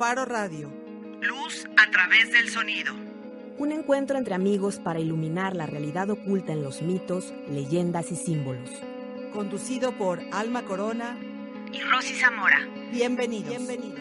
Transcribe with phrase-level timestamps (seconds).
[0.00, 0.70] Faro Radio.
[1.20, 2.94] Luz a través del sonido.
[3.58, 8.70] Un encuentro entre amigos para iluminar la realidad oculta en los mitos, leyendas y símbolos.
[9.34, 11.18] Conducido por Alma Corona
[11.70, 12.66] y Rosy Zamora.
[12.90, 13.50] Bienvenidos.
[13.50, 14.00] Bienvenidos.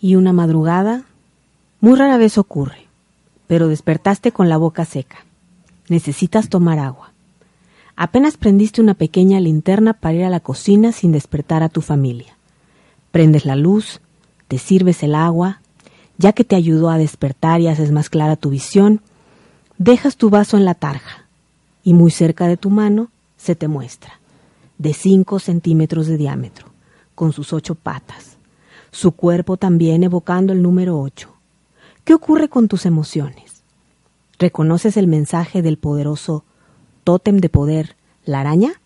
[0.00, 1.02] Y una madrugada,
[1.82, 2.86] muy rara vez ocurre,
[3.46, 5.26] pero despertaste con la boca seca.
[5.90, 7.10] Necesitas tomar agua.
[7.96, 12.36] Apenas prendiste una pequeña linterna para ir a la cocina sin despertar a tu familia.
[13.10, 14.00] Prendes la luz,
[14.46, 15.60] te sirves el agua,
[16.16, 19.00] ya que te ayudó a despertar y haces más clara tu visión,
[19.78, 21.26] dejas tu vaso en la tarja
[21.82, 24.20] y muy cerca de tu mano se te muestra,
[24.78, 26.68] de 5 centímetros de diámetro,
[27.16, 28.36] con sus ocho patas,
[28.92, 31.28] su cuerpo también evocando el número 8.
[32.04, 33.59] ¿Qué ocurre con tus emociones?
[34.40, 36.44] ¿Reconoces el mensaje del poderoso
[37.04, 38.79] tótem de poder, la araña?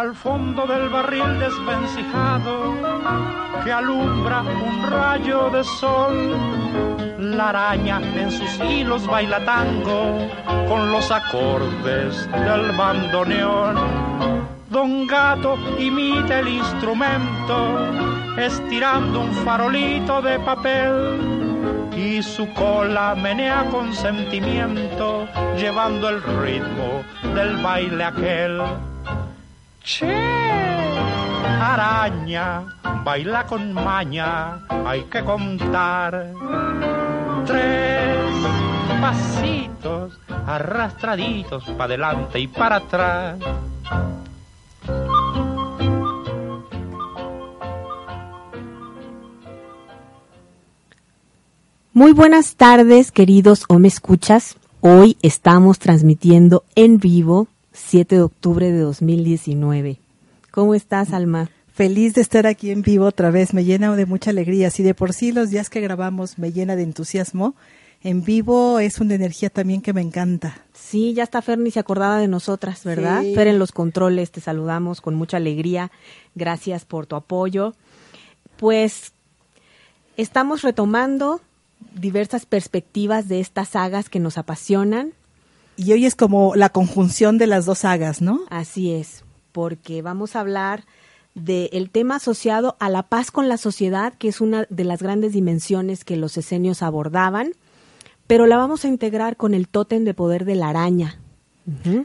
[0.00, 2.74] Al fondo del barril desvencijado
[3.62, 6.16] que alumbra un rayo de sol.
[7.18, 10.26] La araña en sus hilos baila tango
[10.70, 13.76] con los acordes del bandoneón.
[14.70, 17.56] Don Gato imita el instrumento
[18.38, 27.04] estirando un farolito de papel y su cola menea con sentimiento llevando el ritmo
[27.34, 28.62] del baile aquel.
[29.82, 30.06] Che,
[31.44, 32.66] araña,
[33.02, 36.34] baila con maña, hay que contar.
[37.46, 38.30] Tres
[39.00, 43.38] pasitos arrastraditos para adelante y para atrás.
[51.94, 54.56] Muy buenas tardes, queridos o me escuchas.
[54.80, 59.98] Hoy estamos transmitiendo en vivo 7 de octubre de 2019.
[60.50, 61.50] ¿Cómo estás, Alma?
[61.72, 64.70] Feliz de estar aquí en vivo otra vez, me llena de mucha alegría.
[64.70, 67.54] Si de por sí los días que grabamos me llena de entusiasmo,
[68.02, 70.62] en vivo es una energía también que me encanta.
[70.72, 73.22] Sí, ya está Fer ni se acordaba de nosotras, ¿verdad?
[73.22, 73.34] Sí.
[73.34, 75.90] Fer en los controles, te saludamos con mucha alegría.
[76.34, 77.74] Gracias por tu apoyo.
[78.56, 79.12] Pues
[80.16, 81.40] estamos retomando
[81.94, 85.12] diversas perspectivas de estas sagas que nos apasionan.
[85.82, 88.40] Y hoy es como la conjunción de las dos sagas, ¿no?
[88.50, 90.84] Así es, porque vamos a hablar
[91.34, 95.32] del tema asociado a la paz con la sociedad, que es una de las grandes
[95.32, 97.52] dimensiones que los esenios abordaban,
[98.26, 101.18] pero la vamos a integrar con el tótem de poder de la araña.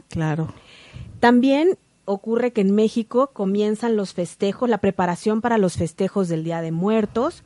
[0.08, 0.54] Claro.
[1.20, 1.76] También
[2.06, 6.72] ocurre que en México comienzan los festejos, la preparación para los festejos del Día de
[6.72, 7.42] Muertos,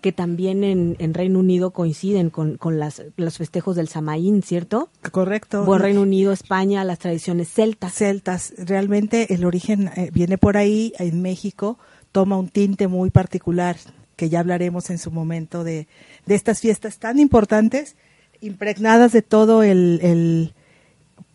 [0.00, 4.88] que también en, en Reino Unido coinciden con, con las, los festejos del Samaín, ¿cierto?
[5.12, 5.64] Correcto.
[5.64, 7.94] Bueno, Reino Unido, España, las tradiciones celtas.
[7.94, 8.52] celtas.
[8.58, 11.78] Realmente el origen eh, viene por ahí, en México,
[12.12, 13.76] toma un tinte muy particular,
[14.16, 15.86] que ya hablaremos en su momento de,
[16.26, 17.96] de estas fiestas tan importantes,
[18.40, 20.54] impregnadas de todo el, el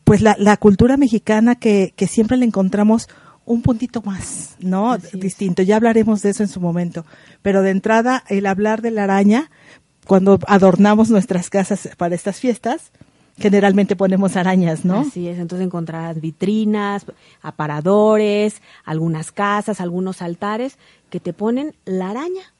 [0.03, 3.07] pues la, la cultura mexicana que, que siempre le encontramos
[3.45, 4.93] un puntito más, ¿no?
[4.93, 5.19] Así es.
[5.19, 5.61] Distinto.
[5.61, 7.05] Ya hablaremos de eso en su momento.
[7.41, 9.49] Pero de entrada, el hablar de la araña,
[10.05, 12.91] cuando adornamos nuestras casas para estas fiestas,
[13.37, 15.01] generalmente ponemos arañas, ¿no?
[15.01, 17.05] Así es, entonces encontrarás vitrinas,
[17.41, 20.77] aparadores, algunas casas, algunos altares
[21.09, 22.53] que te ponen la araña.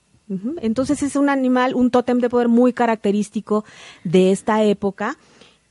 [0.60, 3.64] Entonces es un animal, un tótem de poder muy característico
[4.04, 5.18] de esta época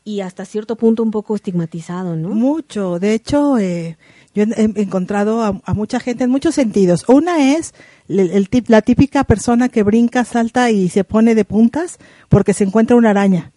[0.05, 2.29] y hasta cierto punto un poco estigmatizado, ¿no?
[2.29, 3.01] Mucho.
[3.01, 3.97] De hecho, eh,
[4.35, 7.05] yo he, encontrado a, a mucha gente en muchos sentidos.
[7.09, 7.75] Una es
[8.09, 11.99] el, el tip- la típica persona que brinca, salta y se pone de puntas
[12.29, 13.53] porque se encuentra una araña.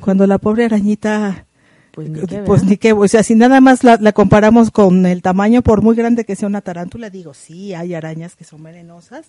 [0.00, 1.46] Cuando la pobre arañita,
[1.92, 5.06] Pues ni qué, pues ni qué, o sea, si nada más la, la comparamos con
[5.06, 8.62] el tamaño, por muy grande que sea una tarántula, digo, sí, hay arañas que son
[8.62, 9.26] venenosas,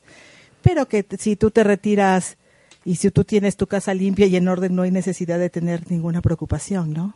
[0.63, 2.37] pero que si tú te retiras
[2.85, 5.91] y si tú tienes tu casa limpia y en orden, no hay necesidad de tener
[5.91, 7.15] ninguna preocupación, ¿no?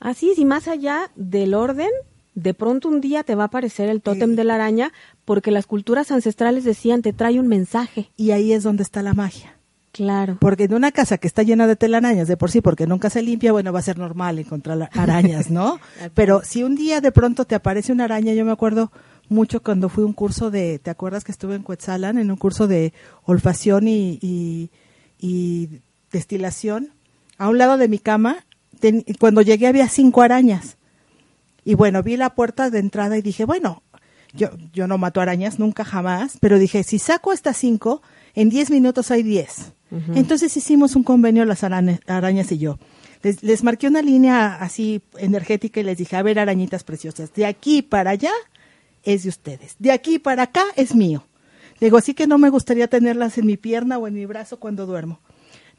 [0.00, 1.88] Así es, y más allá del orden,
[2.36, 4.92] de pronto un día te va a aparecer el tótem de la araña
[5.24, 8.10] porque las culturas ancestrales decían te trae un mensaje.
[8.16, 9.54] Y ahí es donde está la magia.
[9.90, 10.36] Claro.
[10.38, 13.22] Porque en una casa que está llena de telarañas de por sí, porque nunca se
[13.22, 15.80] limpia, bueno, va a ser normal encontrar arañas, ¿no?
[16.14, 18.92] Pero si un día de pronto te aparece una araña, yo me acuerdo
[19.30, 22.36] mucho cuando fui a un curso de, ¿te acuerdas que estuve en Cuetzalan en un
[22.36, 22.92] curso de
[23.24, 24.68] olfacción y, y,
[25.18, 25.80] y
[26.12, 26.90] destilación,
[27.38, 28.44] a un lado de mi cama,
[28.80, 30.76] ten- cuando llegué había cinco arañas.
[31.66, 33.82] Y bueno, vi la puerta de entrada y dije, bueno,
[34.32, 38.02] yo, yo no mato arañas, nunca jamás, pero dije, si saco estas cinco,
[38.36, 39.72] en diez minutos hay diez.
[40.14, 42.78] Entonces hicimos un convenio las arañas, arañas y yo.
[43.22, 47.46] Les, les marqué una línea así energética y les dije, a ver, arañitas preciosas, de
[47.46, 48.32] aquí para allá
[49.02, 51.24] es de ustedes, de aquí para acá es mío.
[51.80, 54.86] Digo, así que no me gustaría tenerlas en mi pierna o en mi brazo cuando
[54.86, 55.18] duermo.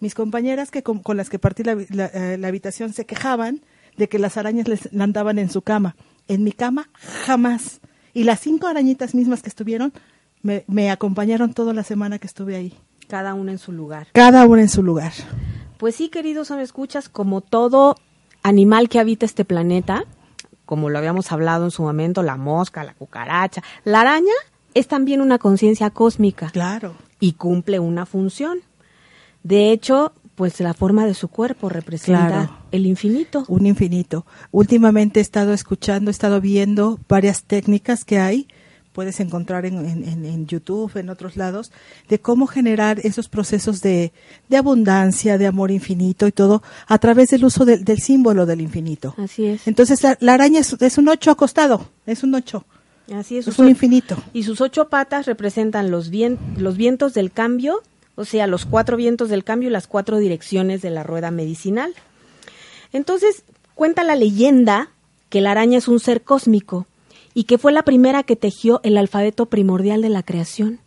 [0.02, 3.62] Mis compañeras que con, con las que partí la, la, eh, la habitación se quejaban
[3.98, 5.96] de que las arañas les andaban en su cama.
[6.28, 6.90] En mi cama,
[7.26, 7.82] jamás.
[8.14, 9.94] Y las cinco arañitas mismas que estuvieron
[10.42, 12.74] me, me acompañaron toda la semana que estuve ahí.
[13.08, 14.08] Cada una en su lugar.
[14.14, 15.14] Cada una en su lugar.
[15.78, 17.96] Pues sí, queridos me escuchas, como todo
[18.44, 20.04] animal que habita este planeta,
[20.66, 24.34] como lo habíamos hablado en su momento, la mosca, la cucaracha, la araña
[24.74, 26.96] es también una conciencia cósmica Claro.
[27.20, 28.60] y cumple una función.
[29.44, 32.58] De hecho, pues la forma de su cuerpo representa Claro.
[32.72, 33.44] el infinito.
[33.50, 34.24] un infinito.
[34.52, 38.48] Últimamente he estado escuchando, he estado viendo varias técnicas que hay,
[38.94, 41.72] puedes encontrar en, en- en- YouTube, en otros lados,
[42.08, 44.12] de cómo generar esos procesos de,
[44.48, 48.62] de abundancia, de amor infinito y todo, a través del uso del- del símbolo del
[48.62, 49.16] infinito.
[49.18, 49.68] Así es.
[49.68, 52.64] Entonces la, la araña es, es un ocho acostado, es un ocho,
[53.14, 53.48] Así es.
[53.48, 54.18] es un o- infinito.
[54.34, 57.82] Y sus ocho patas representan los, vien- los vientos del cambio,
[58.18, 61.94] o sea, los cuatro vientos del cambio y las cuatro direcciones de la rueda medicinal.
[62.92, 63.44] Entonces,
[63.76, 64.90] cuenta la leyenda
[65.30, 66.88] que la araña es un ser cósmico
[67.34, 70.80] y que fue la primera que tejió el alfabeto primordial de la creación.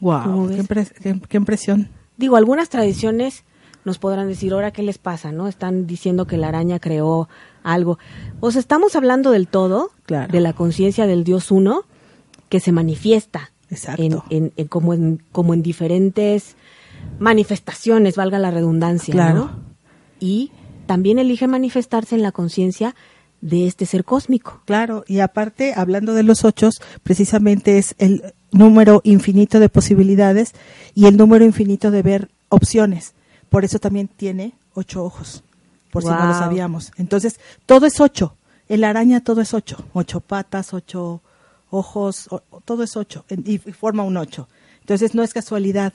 [0.00, 1.88] ¿Cómo Wow, qué, impre- qué- qué impresión.
[2.16, 3.44] Digo, algunas tradiciones
[3.84, 5.32] nos podrán decir, ahora, ¿qué les pasa?
[5.32, 5.48] ¿No?
[5.48, 7.28] Están diciendo que la araña creó
[7.62, 7.98] algo.
[8.40, 10.30] O sea, estamos hablando del todo, Claro.
[10.32, 11.84] de la conciencia del Dios uno,
[12.48, 14.02] que se manifiesta Exacto.
[14.02, 16.54] en, en- en- como, en, como en diferentes
[17.18, 19.12] manifestaciones, valga la redundancia.
[19.12, 19.34] Claro.
[19.46, 19.60] ¿no?
[20.20, 20.50] Y
[20.86, 22.94] también elige manifestarse en la conciencia
[23.40, 24.62] de este ser cósmico.
[24.64, 30.52] Claro, y aparte, hablando de los ochos, precisamente es el número infinito de posibilidades
[30.94, 33.14] y el número infinito de ver opciones.
[33.50, 35.44] Por eso también tiene ocho ojos,
[35.90, 36.92] por si no lo sabíamos.
[36.96, 38.36] Entonces, todo es ocho.
[38.68, 39.84] En la araña todo es ocho.
[39.92, 41.20] Ocho patas, ocho
[41.70, 42.28] ojos,
[42.64, 44.48] todo es ocho en- y, forma un ocho.
[44.80, 45.92] Entonces, no es casualidad.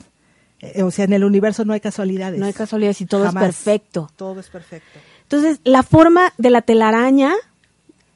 [0.60, 2.38] Eh, o sea, en el universo no hay casualidades.
[2.38, 3.42] No hay casualidades y todo Jamás.
[3.42, 4.10] es perfecto.
[4.16, 4.98] Todo es perfecto.
[5.22, 7.32] Entonces, la forma de la telaraña,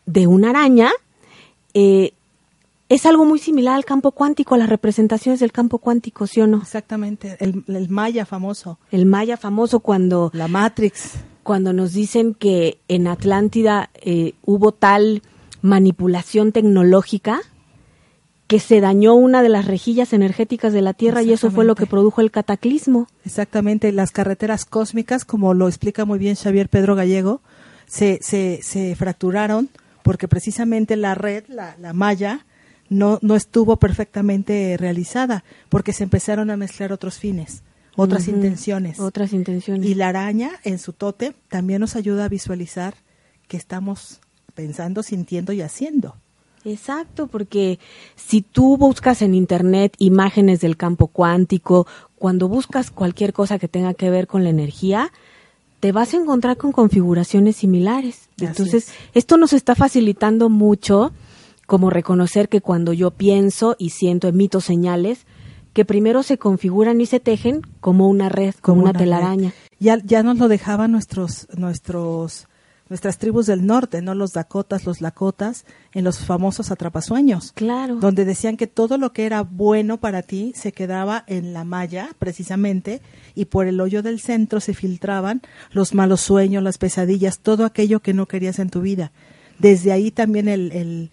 [0.05, 0.91] de una araña,
[1.75, 2.13] eh,
[2.89, 6.47] es algo muy similar al campo cuántico, a las representaciones del campo cuántico, ¿sí o
[6.47, 6.59] no?
[6.59, 7.37] Exactamente.
[7.41, 8.79] El, el maya famoso.
[8.93, 11.15] El maya famoso cuando, La Matrix.
[11.43, 15.23] cuando nos dicen que en Atlántida eh, hubo tal
[15.67, 17.41] manipulación tecnológica
[18.47, 21.75] que se dañó una de las rejillas energéticas de la Tierra y eso fue lo
[21.75, 23.09] que produjo el cataclismo.
[23.25, 27.41] Exactamente, las carreteras cósmicas, como lo explica muy bien Xavier Pedro Gallego,
[27.87, 29.69] se, se, se fracturaron
[30.05, 32.47] porque precisamente la red, la, la malla,
[32.89, 37.65] no, no estuvo perfectamente realizada, porque se empezaron a mezclar otros fines,
[37.97, 39.01] otras intenciones.
[39.01, 39.85] Otras intenciones.
[39.85, 42.95] Y la araña en su tote también nos ayuda a visualizar
[43.49, 44.21] que estamos
[44.57, 46.17] pensando, sintiendo y haciendo.
[46.65, 47.79] Exacto, porque
[48.17, 51.87] si tú buscas en internet imágenes del campo cuántico,
[52.19, 55.13] cuando buscas cualquier cosa que tenga que ver con la energía,
[55.79, 58.29] te vas a encontrar con configuraciones similares.
[58.37, 58.95] Así Entonces, es.
[59.15, 61.13] esto nos está facilitando mucho
[61.67, 65.27] como reconocer que cuando yo pienso y siento, emito señales,
[65.73, 69.01] que primero se configuran y se tejen como una red, como, una, red.
[69.01, 69.53] telaraña.
[69.79, 72.49] Ya, ya nos lo dejaban nuestros, nuestros,
[72.89, 74.15] nuestras tribus del norte, ¿no?
[74.15, 77.53] Los dakotas, los lakotas, en los famosos atrapasueños.
[77.53, 77.97] Claro.
[77.97, 82.11] Donde decían que todo lo que era bueno para ti se quedaba en la malla,
[82.19, 83.03] precisamente,
[83.35, 88.01] y por el hoyo del centro se filtraban los malos sueños, las pesadillas, todo aquello
[88.01, 89.11] que no querías en tu vida.
[89.59, 91.11] Desde ahí también el,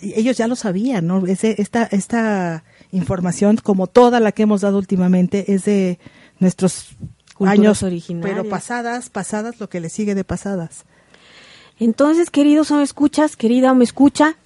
[0.00, 1.26] ellos ya lo sabían, ¿no?
[1.26, 5.98] Ese, esta, esta información, como toda la que hemos dado últimamente, es de
[6.38, 6.96] nuestros
[7.34, 8.38] Culturas años, originarias.
[8.38, 10.84] pero pasadas, pasadas, lo que le sigue de pasadas.
[11.80, 14.36] Entonces, queridos o me escuchas, querida o me escucha,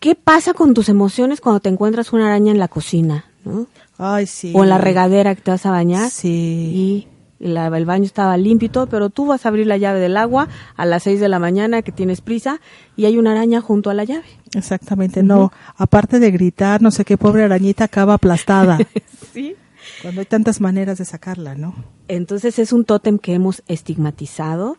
[0.00, 3.24] ¿qué pasa con tus emociones cuando te encuentras una araña en la cocina?
[3.44, 3.66] ¿no?
[3.98, 4.52] Ay, sí.
[4.54, 6.28] O en la regadera que te vas a bañar Sí.
[6.28, 10.00] y la- el baño estaba limpio y todo, pero tú vas a abrir la llave
[10.00, 12.60] del agua a las 6 de la mañana que tienes prisa
[12.96, 14.24] y hay una araña junto a la llave.
[14.54, 15.52] Exactamente, no.
[15.76, 18.78] Aparte de gritar, no sé qué pobre arañita acaba aplastada.
[19.32, 19.54] Sí.
[20.02, 21.74] cuando hay tantas maneras de sacarla, ¿no?
[22.08, 24.78] Entonces es un tótem que hemos estigmatizado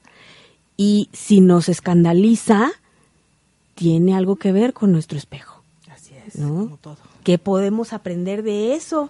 [0.77, 2.69] y si nos escandaliza,
[3.75, 5.61] tiene algo que ver con nuestro espejo.
[5.91, 6.49] Así es, ¿No?
[6.65, 6.97] como todo.
[7.23, 9.09] ¿Qué podemos aprender de eso?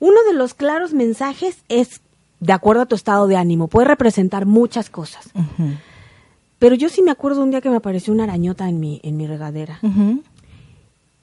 [0.00, 2.00] Uno de los claros mensajes es
[2.40, 3.68] de acuerdo a tu estado de ánimo.
[3.68, 5.30] Puede representar muchas cosas.
[6.58, 9.16] Pero yo sí me acuerdo un día que me apareció una arañota en mi, en
[9.16, 9.78] mi regadera.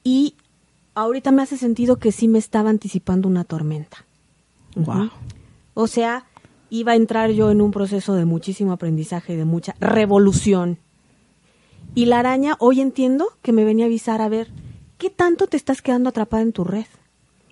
[0.02, 0.34] Y
[0.94, 4.04] ahorita me hace sentido que sí me estaba anticipando una tormenta.
[4.74, 5.10] Guau.
[5.74, 6.24] O sea,
[6.72, 10.78] iba a entrar yo en un proceso de muchísimo aprendizaje, de mucha revolución.
[11.94, 14.48] Y la araña, hoy entiendo que me venía a avisar a ver
[14.96, 16.86] qué tanto te estás quedando atrapada en tu red,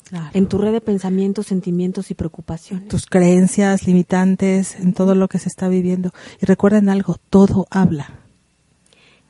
[0.08, 0.30] Claro.
[0.32, 2.88] en tu red de pensamientos, sentimientos y preocupaciones.
[2.88, 6.12] tus creencias limitantes, en todo lo que se está viviendo.
[6.40, 8.08] Y recuerden algo, todo habla.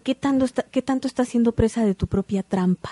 [0.04, 2.90] ¿Qué tanto, está, ¿Qué tanto estás siendo presa de tu propia trampa,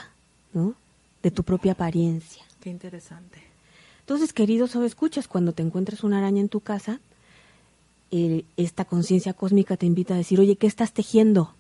[0.53, 0.75] ¿no?
[1.23, 2.43] de tu propia apariencia?
[2.61, 3.39] Qué interesante.
[4.09, 6.99] Entonces, queridos o escuchas, cuando te encuentres una araña en tu casa,
[8.57, 11.53] esta conciencia cósmica te invita a decir, oye, ¿qué estás tejiendo?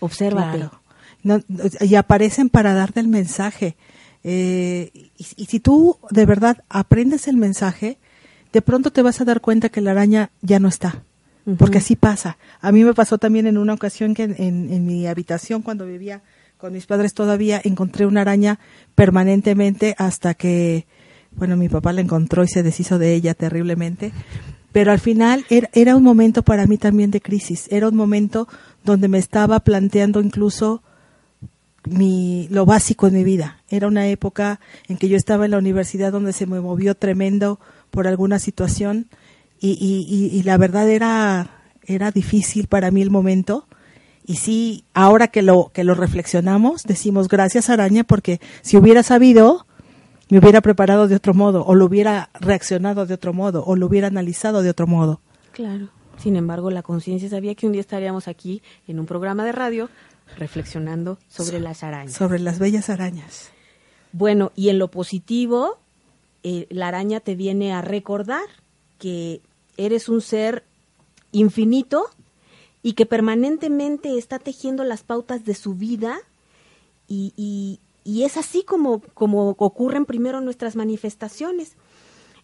[0.00, 0.58] Obsérvate.
[0.58, 0.80] Claro.
[1.22, 1.38] No,
[1.80, 3.76] y aparecen para darte el mensaje.
[4.24, 7.96] Eh, y, y si tú de verdad aprendes el mensaje,
[8.52, 11.04] de pronto te vas a dar cuenta que la araña ya no está.
[11.58, 12.38] Porque así pasa.
[12.60, 15.86] A mí me pasó también en una ocasión que en, en- en mi habitación, cuando
[15.86, 16.22] vivía
[16.58, 18.58] con mis padres todavía, encontré una araña
[18.96, 20.86] permanentemente hasta que,
[21.36, 24.12] bueno, mi papá la encontró y se deshizo de ella terriblemente.
[24.72, 27.68] Pero al final era, un momento para mí también de crisis.
[27.70, 28.48] Era un momento
[28.82, 30.82] donde me estaba planteando incluso
[31.86, 33.62] lo básico en mi vida.
[33.68, 37.60] Era una época en que yo estaba en la universidad donde se me movió tremendo
[37.90, 39.06] por alguna situación
[39.60, 43.66] y, y la verdad era, era difícil para mí el momento.
[44.26, 49.66] Y sí, ahora que lo, que lo reflexionamos, decimos gracias araña porque si hubiera sabido,
[50.34, 53.86] me hubiera preparado de otro modo, o lo hubiera reaccionado de otro modo, o lo
[53.86, 55.20] hubiera analizado de otro modo.
[55.52, 55.88] Claro.
[56.18, 59.88] Sin embargo, la conciencia sabía que un día estaríamos aquí en un programa de radio
[60.36, 62.14] reflexionando sobre las arañas.
[62.14, 63.50] Sobre las bellas arañas.
[64.12, 65.78] Bueno, y en lo positivo,
[66.42, 68.44] eh, la araña te viene a recordar
[68.98, 69.40] que
[69.76, 70.64] eres un ser
[71.32, 72.04] infinito
[72.82, 76.18] y que permanentemente está tejiendo las pautas de su vida
[77.08, 81.76] y, y- y es así como, como ocurren primero nuestras manifestaciones.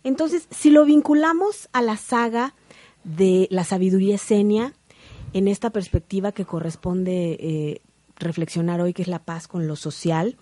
[0.02, 2.54] Entonces, si lo vinculamos a la saga
[3.04, 4.72] de la sabiduría esenia,
[5.32, 7.82] en esta perspectiva que corresponde eh,
[8.16, 10.36] reflexionar hoy, que es la paz con lo social,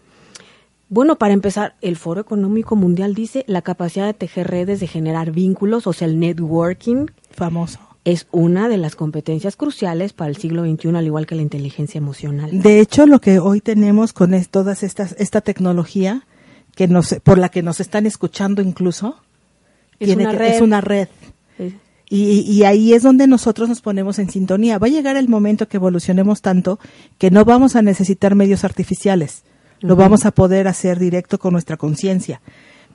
[0.89, 5.33] bueno, para empezar, el Foro Económico Mundial dice la capacidad de tejer redes, de generar
[5.33, 7.79] vínculos, o sea, el networking, Famoso.
[8.11, 11.99] Es una de las competencias cruciales para el siglo XXI, al igual que la inteligencia
[11.99, 12.51] emocional.
[12.63, 16.23] De hecho, lo que hoy tenemos con es- todas estas esta tecnología
[16.75, 19.17] que nos por la que nos están escuchando incluso
[20.01, 20.55] Es tiene una que- red.
[20.55, 21.09] es una red.
[22.11, 24.79] Y, y ahí es donde nosotros nos ponemos en sintonía.
[24.79, 26.79] Va a llegar el momento que evolucionemos tanto
[27.19, 29.43] que no vamos a necesitar medios artificiales.
[29.81, 32.41] Lo vamos a poder hacer directo con nuestra conciencia.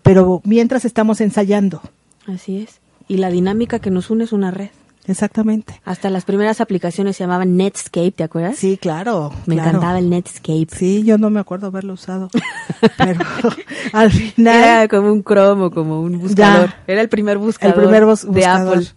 [0.01, 1.82] Pero mientras estamos ensayando.
[2.25, 2.79] Así es.
[3.08, 4.70] Y la dinámica que nos une es una red.
[5.05, 5.81] Exactamente.
[5.83, 8.55] Hasta las primeras aplicaciones se llamaban Netscape, ¿te acuerdas?
[8.57, 9.33] Sí, claro.
[9.45, 9.69] Me claro.
[9.72, 10.67] encantaba el Netscape.
[10.72, 12.29] Sí, yo no me acuerdo haberlo usado.
[12.98, 13.19] Pero
[13.93, 14.55] al final.
[14.55, 16.69] Era como un cromo, como un buscador.
[16.69, 16.83] Ya.
[16.88, 18.77] Era el primer el buscador, primer bus- de buscador.
[18.77, 18.89] Apple.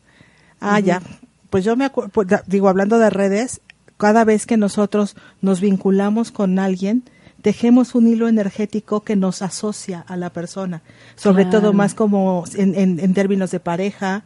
[0.61, 1.03] Ah, ya.
[1.51, 2.13] Pues yo me acuerdo,
[2.47, 3.61] digo, hablando de redes,
[3.97, 7.03] cada vez que nosotros nos vinculamos con alguien,
[7.43, 10.83] tejemos un hilo energético que nos asocia a la persona.
[11.17, 11.61] Sobre Claro.
[11.63, 14.25] todo más como en, en- en términos de pareja,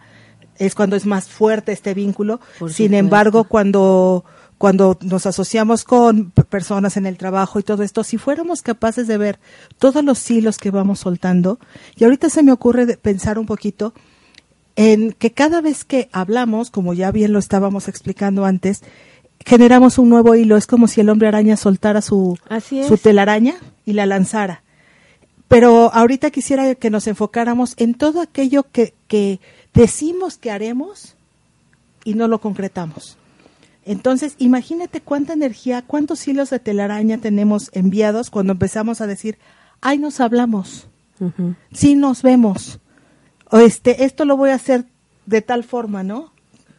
[0.60, 2.38] es cuando es más fuerte este vínculo.
[2.58, 2.96] Por Sin supuesto.
[2.96, 4.24] embargo, cuando
[4.58, 9.16] cuando nos asociamos con personas en el trabajo y todo esto, si fuéramos capaces de
[9.16, 9.40] ver
[9.78, 11.58] todos los hilos que vamos soltando,
[11.96, 13.94] y ahorita se me ocurre pensar un poquito
[14.76, 18.82] en que cada vez que hablamos, como ya bien lo estábamos explicando antes,
[19.46, 20.58] generamos un nuevo hilo.
[20.58, 22.38] Es como si el hombre araña soltara su,
[22.86, 23.54] su telaraña
[23.86, 24.62] y la lanzara.
[25.48, 29.40] Pero ahorita quisiera que nos enfocáramos en todo aquello que, que
[29.74, 31.14] decimos que haremos
[32.04, 33.16] y no lo concretamos.
[33.84, 39.38] Entonces, imagínate cuánta energía, cuántos hilos de telaraña tenemos enviados cuando empezamos a decir,
[39.80, 40.86] ay, nos hablamos,
[41.18, 41.54] Ujú.
[41.72, 42.78] sí nos vemos,
[43.50, 44.84] o este, esto lo voy a hacer
[45.26, 46.32] de tal forma, ¿no?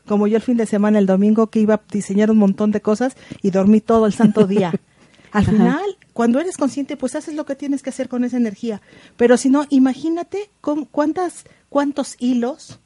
[0.07, 2.81] Como yo el fin de semana, el domingo, que iba a diseñar un montón de
[2.81, 4.71] cosas y dormí todo el santo día.
[5.31, 5.51] Al Ajá.
[5.51, 8.81] final, cuando eres consciente, pues haces lo que tienes que hacer con esa energía.
[9.15, 12.79] Pero si no, imagínate con cuántas, cuántos hilos,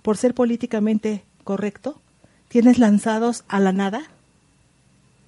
[0.00, 2.00] por ser políticamente correcto,
[2.48, 4.00] tienes lanzados a la nada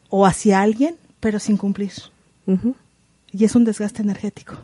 [0.09, 1.93] o hacia alguien, pero sin cumplir.
[3.33, 4.55] Y es un desgaste energético.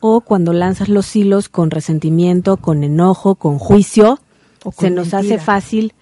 [0.00, 4.20] O cuando lanzas los hilos con resentimiento, con enojo, con juicio,
[4.64, 5.94] O con se nos hace fácil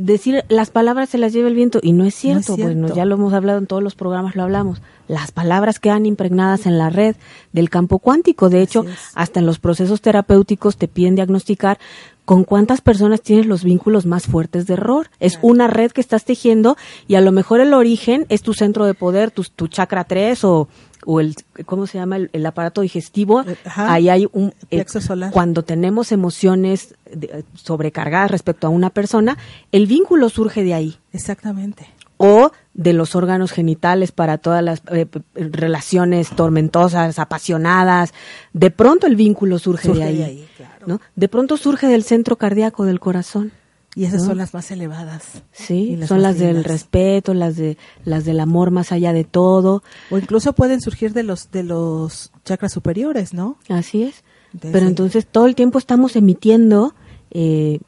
[0.00, 2.62] decir las palabras se las lleva el viento y no es cierto, cierto.
[2.74, 4.82] bueno, ya lo hemos hablado en todos los programas, lo hablamos.
[5.08, 7.16] Las palabras quedan impregnadas en la red
[7.52, 8.48] del campo cuántico.
[8.48, 11.78] De hecho, hasta en los procesos terapéuticos te piden diagnosticar
[12.24, 15.10] con cuántas personas tienes los vínculos más fuertes de error.
[15.18, 16.76] Es una red que estás tejiendo
[17.08, 20.44] y a lo mejor el origen es tu centro de poder, tu, tu chakra 3
[20.44, 20.68] o,
[21.06, 21.34] o el,
[21.66, 22.16] ¿cómo se llama?
[22.16, 23.42] El, el aparato digestivo.
[23.42, 23.92] Eh, ajá.
[23.92, 24.52] Ahí hay un...
[24.70, 25.30] eh, solar.
[25.32, 29.38] Cuando tenemos emociones de- sobrecargadas respecto a una persona,
[29.72, 31.86] el vínculo surge de ahí Exactamente.
[32.16, 38.12] o de los órganos genitales para todas las eh, relaciones tormentosas, apasionadas.
[38.52, 40.16] De pronto el vínculo surge, Surge de ahí.
[40.16, 40.86] de ahí, claro.
[40.86, 41.00] ¿no?
[41.16, 43.52] De pronto surge del centro cardíaco del corazón.
[43.96, 44.28] Y esas ¿No?
[44.28, 45.42] son las más elevadas.
[45.52, 49.82] Sí, son las del respeto, las de las del amor más allá de todo.
[50.10, 53.56] O incluso pueden surgir de los de los chakras superiores, ¿no?
[53.68, 54.22] Así es.
[54.52, 56.94] Desde- Pero entonces todo el tiempo estamos emitiendo
[57.32, 57.80] eh,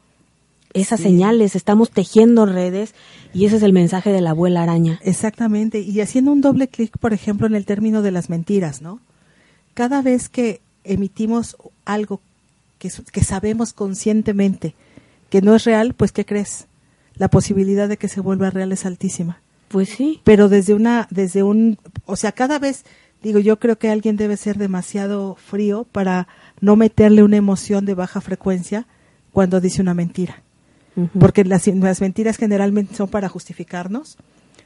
[0.73, 1.03] esas Sí.
[1.05, 2.93] señales, estamos tejiendo redes
[3.33, 4.99] y ese es el mensaje de la abuela araña.
[5.03, 5.79] Exactamente.
[5.79, 8.99] Y haciendo un doble clic, por ejemplo, en el término de las mentiras, ¿no?
[9.73, 11.55] Cada vez que emitimos
[11.85, 12.19] algo
[12.79, 14.75] que, que sabemos conscientemente
[15.33, 16.67] que no es real, pues ¿qué crees?
[17.15, 19.41] La posibilidad de que se vuelva real es altísima.
[19.67, 22.85] Pues sí, Pero desde una, desde un, o sea, cada vez,
[23.23, 26.27] digo, yo creo que alguien debe ser demasiado frío para
[26.61, 28.85] no meterle una emoción de baja frecuencia
[29.31, 30.43] cuando dice una mentira.
[31.19, 34.17] Porque las, las mentiras generalmente son para justificarnos,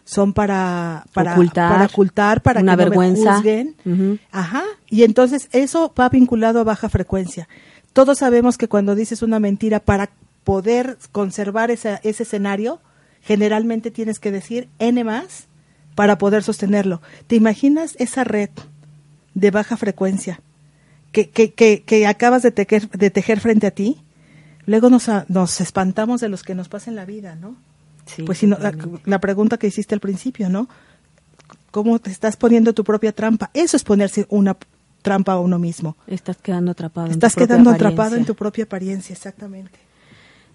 [0.03, 3.35] son para, para Ocultar, para, ocultar, para una que no me vergüenza.
[3.35, 3.75] juzguen.
[3.85, 4.17] Ujú.
[4.33, 4.63] Ajá.
[4.89, 7.47] Y entonces eso va vinculado a baja frecuencia.
[7.93, 10.09] Todos sabemos que cuando dices una mentira para
[10.47, 12.79] poder conservar esa- ese escenario,
[13.21, 15.47] generalmente tienes que decir N más
[15.93, 17.01] para poder sostenerlo.
[17.27, 18.49] ¿Te imaginas esa red
[19.33, 20.39] de baja frecuencia
[21.11, 23.97] que, que, que, que acabas de tejer, de tejer frente a ti?
[24.65, 27.57] Luego nos, nos espantamos de los que nos pasa en la vida, ¿no?
[28.05, 28.71] Sí, pues si no, la,
[29.03, 30.69] la pregunta que hiciste al principio, ¿no?
[31.71, 33.49] ¿Cómo te estás poniendo tu propia trampa?
[33.53, 34.55] Eso es ponerse una
[35.01, 35.97] trampa a uno mismo.
[36.07, 37.07] estás quedando atrapado.
[37.07, 39.77] en tu Estás quedando atrapado en tu propia apariencia, exactamente.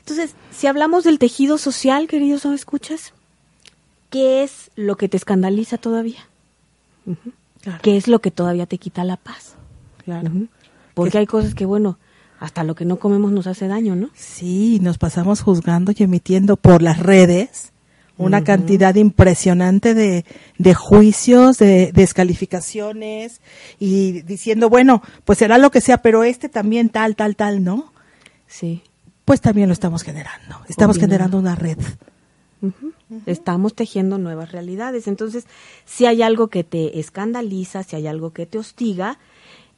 [0.02, 3.12] Entonces, si hablamos del tejido social, queridos ¿no escuchas?
[4.10, 6.20] ¿Qué es lo que te escandaliza todavía?
[7.62, 9.54] Claro, ¿Qué es lo que todavía te quita la paz?
[10.04, 10.30] claro.
[10.94, 11.98] Porque ¿Qué- hay cosas que, bueno,
[12.40, 14.10] hasta lo que no comemos nos hace daño, ¿no?
[14.14, 17.70] Sí, nos pasamos juzgando y emitiendo por las redes
[18.18, 20.24] una cantidad impresionante de,
[20.58, 23.40] de juicios, de descalificaciones
[23.80, 27.92] y diciendo, bueno, pues será lo que sea, pero este también tal, tal, tal, ¿no?
[28.46, 28.82] Sí.
[29.32, 30.58] Pues también lo estamos generando.
[30.68, 31.78] Estamos generando una red.
[33.24, 35.08] Estamos tejiendo nuevas realidades.
[35.08, 35.46] Entonces,
[35.86, 39.18] si hay algo que te escandaliza, si hay algo que te hostiga,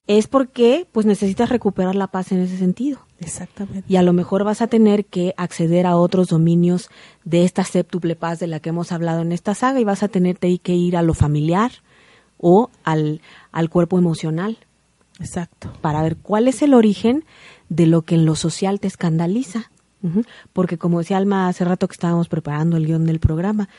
[0.08, 2.98] es porque pues necesitas recuperar la paz en ese sentido.
[3.20, 3.84] Exactamente.
[3.86, 6.90] Y a lo mejor vas a tener que acceder a otros dominios
[7.22, 10.08] de esta séptuple paz de la que hemos hablado en esta saga y vas a
[10.08, 11.70] tener que ir a lo familiar
[12.38, 13.20] o al,
[13.52, 14.58] al cuerpo emocional
[15.20, 15.72] Exacto.
[15.80, 17.24] para ver cuál es el origen
[17.68, 19.70] de lo que en lo social te escandaliza.
[20.52, 23.70] Porque como decía Alma hace rato que estábamos preparando el guion del programa,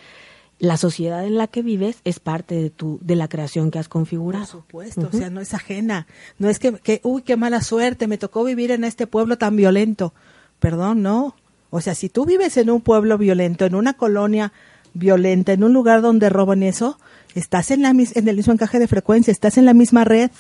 [0.58, 3.88] la sociedad en la que vives es parte de tu de la creación que has
[3.88, 4.46] Por configurado.
[4.46, 6.08] supuesto, o sea, no es ajena.
[6.40, 9.56] No es que, que, uy, qué mala suerte, me tocó vivir en este pueblo tan
[9.56, 10.14] violento.
[10.60, 11.36] Perdón, no.
[11.70, 14.52] O sea, si tú vives en un pueblo violento, en una colonia
[14.96, 16.98] violenta, en un lugar donde roban eso,
[17.36, 20.32] estás en, la, mis- en el mismo encaje de frecuencia, estás en la misma red.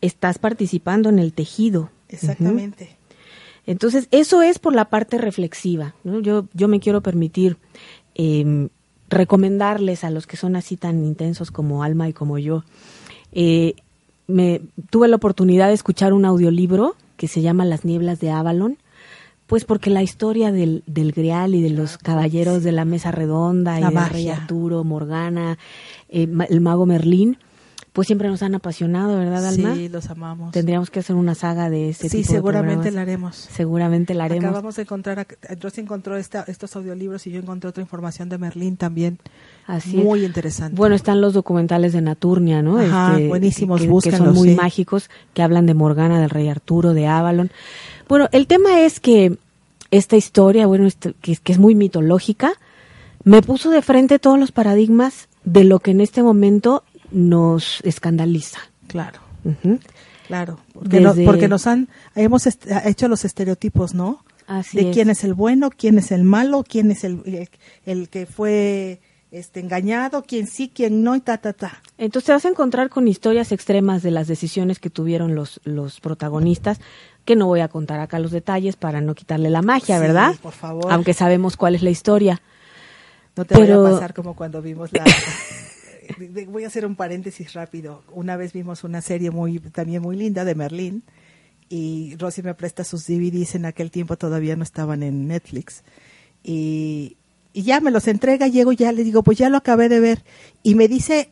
[0.00, 1.90] Estás participando en el tejido.
[2.08, 2.96] Exactamente.
[3.66, 5.94] Entonces, eso es por la parte reflexiva.
[6.04, 6.20] ¿no?
[6.20, 7.58] Yo, yo me quiero permitir
[8.14, 8.68] eh,
[9.10, 12.64] recomendarles a los que son así tan intensos como Alma y como yo.
[13.32, 13.74] eh,
[14.26, 18.76] me tuve la oportunidad de escuchar un audiolibro que se llama Las nieblas de Avalon,
[19.46, 23.80] pues porque la historia del, del Grial y de los caballeros de la mesa redonda
[23.80, 24.28] y del rey.
[24.28, 25.58] Arturo, Morgana,
[26.10, 27.38] eh, el mago Merlín,
[27.98, 29.74] pues siempre nos han apasionado, ¿verdad, Alma?
[29.74, 30.52] Sí, los amamos.
[30.52, 33.34] Tendríamos que hacer una saga de este sí, tipo de seguramente la haremos.
[33.34, 34.44] Seguramente la haremos.
[34.44, 35.26] Acabamos de encontrar,
[35.60, 39.18] Rosy encontró esta, estos audiolibros y yo encontré otra información de Merlín también.
[39.66, 40.04] Así es.
[40.04, 40.76] Muy interesante.
[40.76, 42.78] Bueno, están los documentales de Naturnia, ¿no?
[42.78, 44.54] Ajá, buenísimos, que, que búsquenlos, son muy sí.
[44.54, 47.50] mágicos, que hablan de Morgana, del rey Arturo, de Avalon.
[48.08, 49.38] Bueno, el tema es que
[49.90, 50.88] esta historia, bueno,
[51.20, 52.52] que, que es muy mitológica,
[53.24, 58.58] me puso de frente todos los paradigmas de lo que en este momento nos escandaliza.
[58.86, 59.20] Claro.
[60.26, 64.24] Claro, porque, no- porque nos han hemos hecho los estereotipos, ¿no?
[64.46, 64.94] Así de es.
[64.94, 67.48] quién es el bueno, quién es el malo, quién es el, el,
[67.86, 71.82] el que fue este engañado, quién sí, quién no y ta ta ta.
[71.98, 76.00] Entonces te vas a encontrar con historias extremas de las decisiones que tuvieron los, los
[76.00, 76.80] protagonistas,
[77.26, 80.34] que no voy a contar acá los detalles para no quitarle la magia, Sí, ¿verdad?
[80.42, 80.90] por favor.
[80.92, 82.40] Aunque sabemos cuál es la historia.
[83.36, 85.04] No te Pero- vaya a pasar como cuando vimos la...
[86.48, 88.02] Voy a hacer un paréntesis rápido.
[88.12, 91.02] Una vez vimos una serie muy también muy linda de Merlín
[91.68, 93.54] y Rosy me presta sus DVDs.
[93.54, 95.82] En aquel tiempo todavía no estaban en Netflix.
[96.42, 97.16] Y,
[97.52, 100.24] y ya me los entrega, llego ya, le digo, pues ya lo acabé de ver.
[100.62, 101.30] Y me dice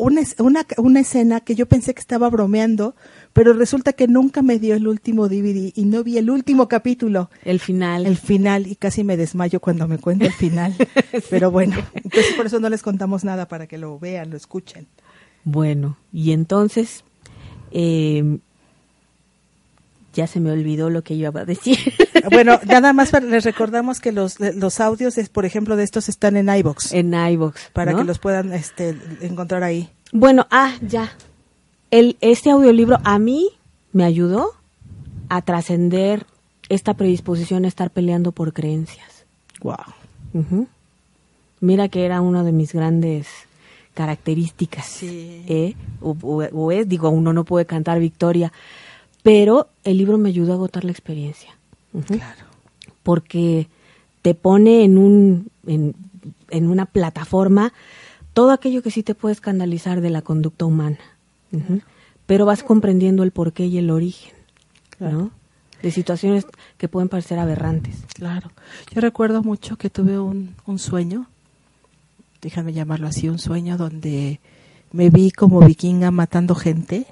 [0.00, 2.94] una, una escena que yo pensé que estaba bromeando,
[3.32, 7.30] pero resulta que nunca me dio el último DVD y no vi el último capítulo
[7.44, 8.06] El final.
[8.06, 10.74] el final y casi me desmayo cuando me cuenta el final.
[11.30, 14.86] Pero bueno, entonces por eso no les contamos nada para que lo vean, lo escuchen.
[15.44, 17.04] Bueno, y entonces,
[17.70, 18.38] eh,
[20.14, 21.78] ya se me olvidó lo que iba a decir.
[22.30, 26.08] Bueno, nada más para- les recordamos que los, los audios, es, por ejemplo, de estos
[26.10, 27.70] están en iBox en iVoox.
[27.72, 27.98] para ¿no?
[27.98, 29.88] que los puedan este, encontrar ahí.
[30.12, 31.10] Bueno, ah, ya.
[31.90, 33.48] El, este audiolibro a mí
[33.92, 34.52] me ayudó
[35.30, 36.26] a trascender
[36.68, 39.24] esta predisposición a estar peleando por creencias.
[39.62, 39.76] Wow.
[40.34, 40.68] Ujú.
[41.60, 43.26] Mira que era una de mis grandes
[43.94, 44.86] características.
[44.86, 45.42] Sí.
[45.48, 45.74] ¿eh?
[46.00, 48.52] O, o- o es, digo, uno no puede cantar victoria,
[49.22, 51.50] pero el libro me ayudó a agotar la experiencia.
[52.06, 52.44] Claro.
[53.02, 53.68] Porque
[54.22, 55.94] te pone en, un, en,
[56.50, 57.72] en una plataforma
[58.32, 60.98] todo aquello que sí te puede escandalizar de la conducta humana.
[62.26, 64.32] Pero vas comprendiendo el porqué y el origen,
[65.00, 65.32] ¿no?
[65.82, 66.46] De situaciones
[66.78, 67.96] que pueden parecer aberrantes.
[68.14, 68.52] Claro.
[68.94, 71.26] Yo recuerdo mucho que tuve un, un sueño,
[72.40, 74.38] déjame llamarlo así, un sueño donde
[74.92, 77.06] me vi como vikinga matando gente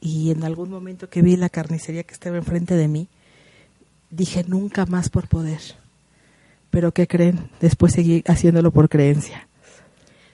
[0.00, 3.08] y en algún momento que vi la carnicería que estaba enfrente de mí,
[4.10, 5.60] dije nunca más por poder.
[6.70, 7.50] Pero ¿qué creen?
[7.60, 9.48] Después seguí haciéndolo por creencia.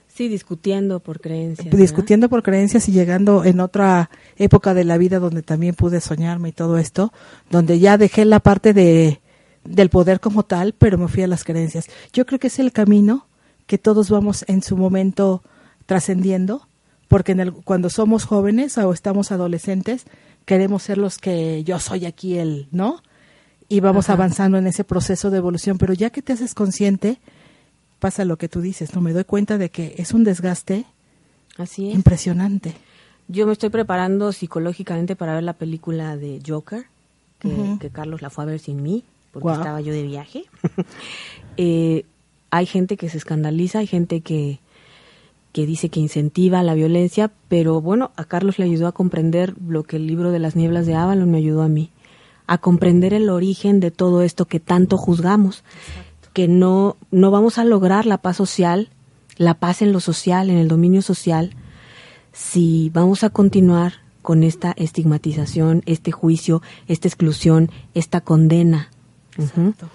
[0.07, 1.65] Sí, discutiendo por creencias.
[1.65, 1.79] ¿verdad?
[1.79, 6.49] discutiendo por creencias y llegando en otra época de la vida donde también pude soñarme
[6.49, 7.11] y todo esto,
[7.49, 9.19] donde ya dejé la parte de
[9.65, 11.87] del poder como tal, pero me fui a las creencias.
[12.13, 13.25] Yo creo que es el camino
[13.65, 15.41] que todos vamos en su momento
[15.85, 16.67] trascendiendo,
[17.07, 20.05] porque en el, cuando somos jóvenes o estamos adolescentes,
[20.45, 23.01] queremos ser los que yo soy aquí el, ¿no?
[23.67, 24.13] Y vamos Ajá.
[24.13, 27.17] avanzando en ese proceso de evolución, pero ya que te haces consciente,
[27.99, 30.85] pasa lo que tú dices, no me doy cuenta de que es un desgaste
[31.57, 31.95] Así es.
[31.95, 32.75] impresionante.
[33.27, 36.85] Yo me estoy preparando psicológicamente para ver la película de Joker,
[37.39, 40.45] que, Carlos la fue a ver sin mí, porque estaba yo de viaje.
[41.57, 42.03] Eh,
[42.49, 44.59] hay gente que se escandaliza, hay gente que,
[45.55, 49.83] que dice que incentiva la violencia, pero bueno, a Carlos le ayudó a comprender lo
[49.83, 51.91] que el libro de las nieblas de Avalon me ayudó a mí,
[52.45, 55.63] a comprender el origen de todo esto que tanto juzgamos,
[56.33, 58.89] que no, no vamos a lograr la paz social,
[59.37, 61.51] la paz en lo social, en el dominio social,
[62.33, 68.89] si vamos a continuar con esta estigmatización, este juicio, esta exclusión, esta condena.
[69.37, 69.87] Exacto.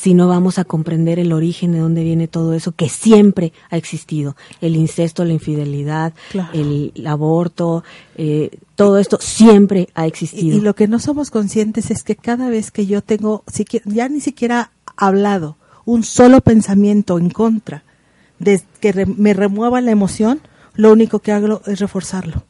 [0.00, 3.76] Si no vamos a comprender el origen de dónde viene todo eso que siempre ha
[3.76, 6.50] existido, el incesto, la infidelidad, Claro.
[6.52, 7.82] el, aborto,
[8.16, 10.56] eh, todo esto siempre ha Y, existido.
[10.56, 13.42] y lo que no somos conscientes es que cada vez que yo tengo,
[13.86, 17.82] ya ni siquiera hablado, un solo pensamiento en contra
[18.38, 20.40] de que re- me remueva la emoción,
[20.74, 22.44] lo único que hago es reforzarlo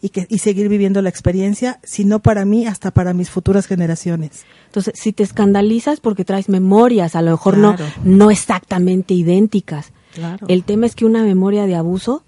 [0.00, 3.66] Y, que, y seguir viviendo la experiencia, si no para mí, hasta para mis futuras
[3.66, 4.44] generaciones.
[4.66, 7.92] Entonces, si te escandalizas porque traes memorias, a lo mejor no, Claro.
[8.04, 9.92] no exactamente idénticas.
[10.14, 10.46] Claro.
[10.48, 12.22] El tema es que una memoria de abuso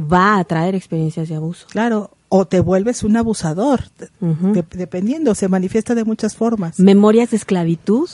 [0.00, 1.66] va a traer experiencias de abuso.
[1.70, 3.84] Claro, o te vuelves un abusador,
[4.20, 6.78] de- dependiendo, se manifiesta de muchas formas.
[6.80, 8.08] Memorias de esclavitud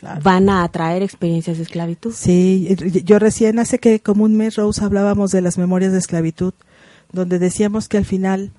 [0.00, 0.20] Claro.
[0.22, 2.12] van a atraer experiencias de esclavitud.
[2.14, 2.68] Sí,
[3.04, 6.54] yo recién hace que como un mes, Rose, hablábamos de las memorias de esclavitud,
[7.12, 8.50] donde decíamos que al final,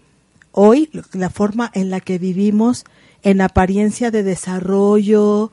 [0.52, 2.86] hoy, la forma en la que vivimos,
[3.24, 5.52] en apariencia de desarrollo,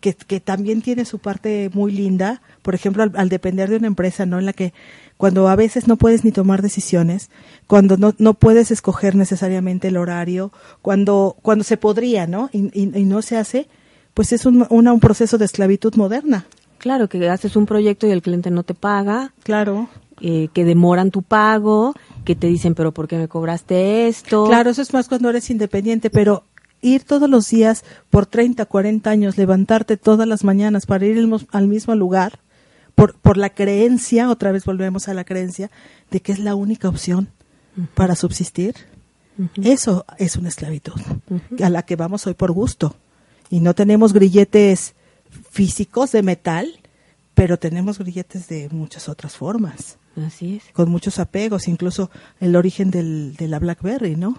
[0.00, 3.86] que, que también tiene su parte muy linda, por ejemplo, al, al depender de una
[3.86, 4.38] empresa, ¿no?
[4.38, 4.72] En la que
[5.16, 7.30] cuando a veces no puedes ni tomar decisiones,
[7.66, 12.50] cuando no, no puedes escoger necesariamente el horario, cuando, cuando se podría, ¿no?
[12.52, 13.66] Y, y- y no se hace,
[14.12, 16.46] pues es un, una- un proceso de esclavitud moderna.
[16.78, 19.88] Claro, que haces un proyecto y el cliente no te paga, Claro.
[20.20, 24.46] Eh, que demoran tu pago, que te dicen, pero ¿por qué me cobraste esto?
[24.46, 26.44] Claro, eso es más cuando eres independiente, pero
[26.80, 31.68] ir todos los días por 30, 40 años, levantarte todas las mañanas para ir al
[31.68, 32.40] mismo lugar,
[32.94, 35.70] por, por la creencia, otra vez volvemos a la creencia,
[36.10, 37.28] de que es la única opción
[37.94, 38.74] para subsistir,
[39.62, 40.98] eso es una esclavitud,
[41.62, 42.96] a la que vamos hoy por gusto.
[43.50, 44.94] Y no tenemos grilletes
[45.50, 46.80] físicos de metal,
[47.34, 50.64] pero tenemos grilletes de muchas otras formas Así es.
[50.72, 54.38] con muchos apegos, incluso el origen del, de la BlackBerry, ¿no?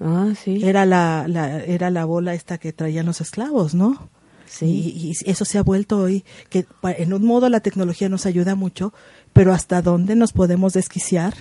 [0.00, 0.60] Ah, sí.
[0.62, 4.08] Era la, la, era la bola esta que traían los esclavos, ¿no?
[4.46, 4.66] Sí.
[4.66, 8.54] Y, y eso se ha vuelto hoy, que en un modo la tecnología nos ayuda
[8.54, 8.94] mucho,
[9.32, 11.34] pero hasta dónde nos podemos desquiciar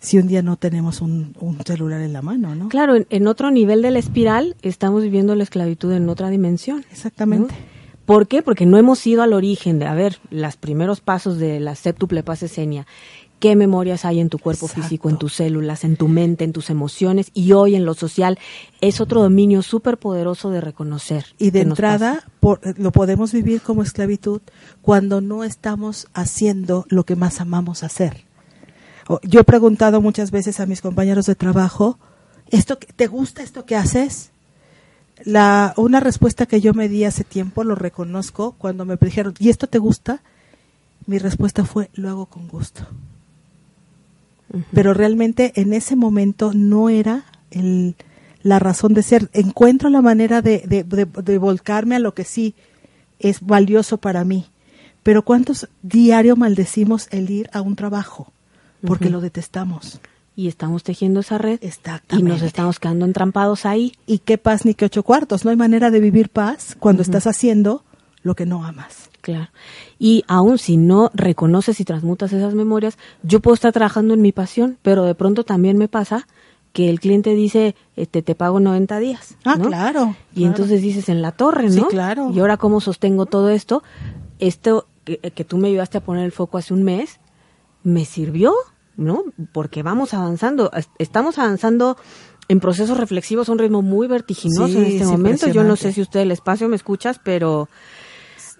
[0.00, 2.68] si un día no tenemos un, un celular en la mano, ¿no?
[2.68, 6.84] Claro, en, en otro nivel de la espiral estamos viviendo la esclavitud en otra dimensión.
[6.90, 7.52] Exactamente.
[7.52, 7.78] ¿no?
[8.08, 8.40] ¿Por qué?
[8.40, 12.22] Porque no hemos ido al origen de, a ver, los primeros pasos de la séptuple
[12.22, 12.86] pasecenia.
[13.38, 14.82] ¿Qué memorias hay en tu cuerpo Exacto.
[14.82, 17.30] físico, en tus células, en tu mente, en tus emociones?
[17.34, 18.36] Y hoy en lo social
[18.80, 21.26] es otro dominio súper poderoso de reconocer.
[21.38, 24.40] Y de entrada por- lo podemos vivir como esclavitud
[24.82, 28.24] cuando no estamos haciendo lo que más amamos hacer.
[29.22, 31.98] Yo he preguntado muchas veces a mis compañeros de trabajo,
[32.50, 34.30] ¿esto ¿te gusta esto que haces?
[35.24, 39.48] La, una respuesta que yo me di hace tiempo, lo reconozco, cuando me dijeron, ¿y
[39.48, 40.22] esto te gusta?
[41.06, 42.82] Mi respuesta fue, lo hago con gusto.
[44.72, 47.96] Pero realmente en ese momento no era el,
[48.42, 49.28] la razón de ser.
[49.32, 52.54] Encuentro la manera de, de, de- de volcarme a lo que sí
[53.18, 54.46] es valioso para mí.
[55.02, 58.32] Pero ¿cuántos diario maldecimos el ir a un trabajo?
[58.86, 60.00] Porque lo detestamos.
[60.36, 61.58] Y estamos tejiendo esa red.
[62.20, 63.92] Y nos estamos quedando entrampados ahí.
[64.06, 65.44] ¿Y qué paz ni qué ocho cuartos?
[65.44, 67.84] No hay manera de vivir paz cuando estás haciendo
[68.22, 69.07] lo que no amas.
[69.20, 69.50] Claro.
[69.98, 74.32] Y aún si no reconoces y transmutas esas memorias, yo puedo estar trabajando en mi
[74.32, 76.26] pasión, pero de pronto también me pasa
[76.72, 79.36] que el cliente dice, este, te pago 90 días.
[79.44, 79.66] Ah, ¿no?
[79.66, 80.14] claro.
[80.32, 80.48] Y claro.
[80.50, 81.72] entonces dices, en la torre, ¿no?
[81.72, 82.30] Sí, claro.
[82.32, 83.82] Y ahora, ¿cómo sostengo todo esto?
[84.38, 87.18] Esto que, que tú me ayudaste a poner el foco hace un mes,
[87.82, 88.52] me sirvió,
[88.96, 89.24] ¿no?
[89.52, 91.96] Porque vamos avanzando, est- estamos avanzando
[92.48, 95.48] en procesos reflexivos a un ritmo muy vertiginoso Sí, en este es momento.
[95.48, 97.68] Yo no sé si usted el espacio me escuchas, pero...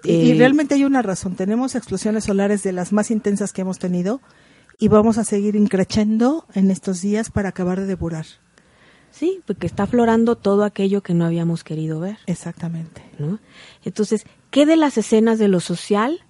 [0.04, 1.34] Y, y eh, realmente hay una razón.
[1.34, 4.20] Tenemos explosiones solares de las más intensas que hemos tenido
[4.78, 8.26] y vamos a seguir increchendo en estos días para acabar de depurar.
[9.10, 13.02] Sí, porque está aflorando todo aquello que no habíamos querido ver, Exactamente.
[13.18, 13.40] ¿no?
[13.84, 16.20] Entonces, ¿qué de las escenas de lo social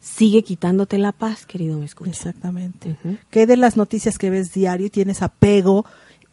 [0.00, 2.10] sigue quitándote la paz, querido me escucha?
[2.10, 2.96] Exactamente.
[3.30, 5.84] ¿Qué de las noticias que ves diario y tienes apego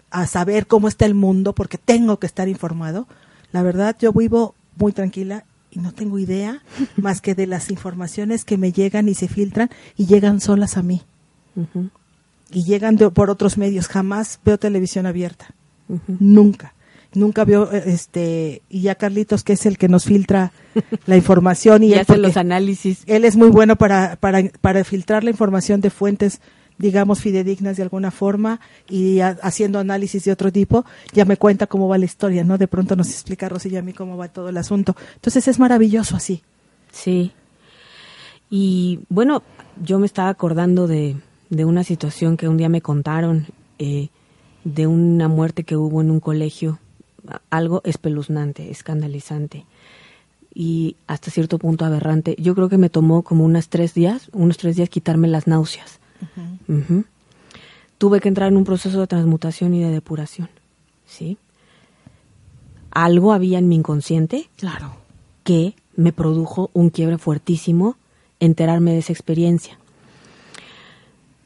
[0.09, 3.07] a saber cómo está el mundo porque tengo que estar informado?
[3.51, 6.61] La verdad, yo vivo muy tranquila y no tengo idea
[6.97, 10.83] más que de las informaciones que me llegan y se filtran y llegan solas a
[10.83, 11.01] mí.
[12.51, 13.87] Y llegan de- por otros medios.
[13.87, 15.53] Jamás veo televisión abierta.
[16.07, 16.73] Nunca.
[17.13, 20.51] Nunca veo, eh, este, y ya Carlitos, que es el que nos filtra
[21.07, 22.99] la información y, Y hace los análisis.
[23.07, 26.39] él es muy bueno para, para, para filtrar la información de fuentes,
[26.79, 31.67] digamos, fidedignas de alguna forma y ha- haciendo análisis de otro tipo, ya me cuenta
[31.67, 32.57] cómo va la historia, ¿no?
[32.57, 34.95] De pronto nos explica a Rosy y a mí cómo va todo el asunto.
[35.15, 36.41] Entonces es maravilloso así.
[36.91, 37.31] Sí.
[38.49, 39.43] Y bueno,
[39.83, 41.17] yo me estaba acordando de,
[41.49, 43.45] de una situación que un día me contaron,
[43.77, 44.09] eh,
[44.63, 46.79] de una muerte que hubo en un colegio,
[47.49, 49.65] algo espeluznante, escandalizante
[50.53, 52.35] y hasta cierto punto aberrante.
[52.39, 55.99] Yo creo que me tomó como unos tres días, unos tres días quitarme las náuseas.
[57.97, 60.49] Tuve que entrar en un proceso de transmutación y de depuración,
[61.05, 61.37] ¿sí?
[62.91, 64.95] Algo había en mi inconsciente Claro.
[65.43, 67.97] que me produjo un quiebre fuertísimo
[68.39, 69.77] enterarme de esa experiencia.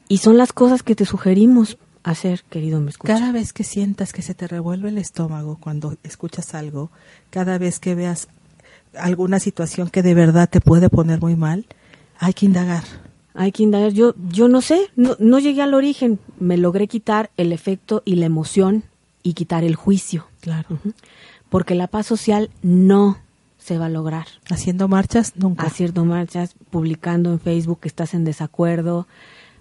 [0.08, 3.14] Y son las cosas que te sugerimos hacer, querido me escucha.
[3.14, 6.90] Cada vez que sientas que se te revuelve el estómago cuando escuchas algo,
[7.30, 8.28] cada vez que veas
[8.96, 11.66] alguna situación que de verdad te puede poner muy mal,
[12.18, 12.84] hay que indagar.
[13.34, 13.92] Hay que indagar.
[13.92, 16.18] Yo, yo no sé, no, no llegué al origen.
[16.38, 18.84] Me logré quitar el efecto y la emoción
[19.22, 20.26] y quitar el juicio.
[20.40, 20.78] Claro.
[21.48, 23.18] Porque la paz social no
[23.58, 24.26] se va a lograr.
[24.50, 25.64] Haciendo marchas, nunca.
[25.66, 29.06] Haciendo marchas, publicando en Facebook que estás en desacuerdo,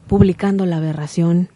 [0.07, 1.49] publicando la aberración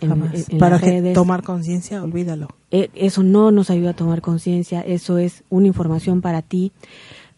[0.00, 0.34] en, Jamás.
[0.34, 1.14] en- en Para las que redes.
[1.14, 2.48] tomar conciencia, olvídalo.
[2.70, 6.72] Eh, eso no nos ayuda a tomar conciencia, eso es una información para ti.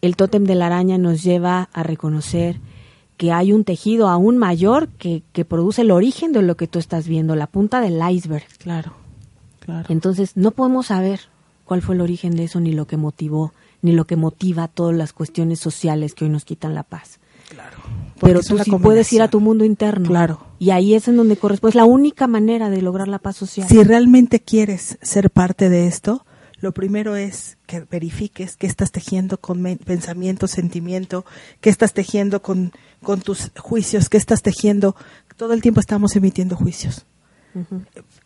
[0.01, 2.59] El tótem de la araña nos lleva a reconocer
[3.19, 6.79] que hay un tejido aún mayor que, que produce el origen de lo que tú
[6.79, 8.45] estás viendo, la punta del iceberg.
[8.59, 8.93] Claro.
[9.59, 9.87] Claro.
[9.89, 11.19] Entonces, no podemos saber
[11.65, 13.51] cuál fue el origen de eso, ni lo que motivó,
[13.81, 17.19] ni lo que motiva todas las cuestiones sociales que hoy nos quitan la paz.
[17.49, 17.77] Claro.
[18.21, 20.07] Pero tú sí puedes ir a tu mundo interno.
[20.07, 20.39] Claro.
[20.57, 21.71] Y ahí es en donde corresponde.
[21.71, 23.67] Es la única manera de lograr la paz social.
[23.67, 26.25] Si realmente quieres ser parte de esto,
[26.61, 31.25] lo primero es que verifiques qué estás tejiendo con pensamiento, sentimiento,
[31.61, 34.95] qué estás tejiendo con, con tus juicios, qué estás tejiendo.
[35.37, 37.05] Todo el tiempo estamos emitiendo juicios.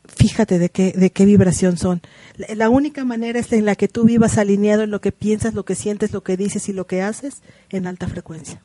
[0.06, 2.02] Fíjate de qué, de qué vibración son.
[2.36, 5.54] La, la única manera es en la que tú vivas alineado en lo que piensas,
[5.54, 8.62] lo que sientes, lo que dices y lo que haces en alta frecuencia.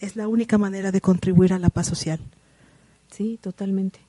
[0.00, 2.20] Es la única manera de contribuir a la paz social.
[3.10, 4.00] Sí, totalmente.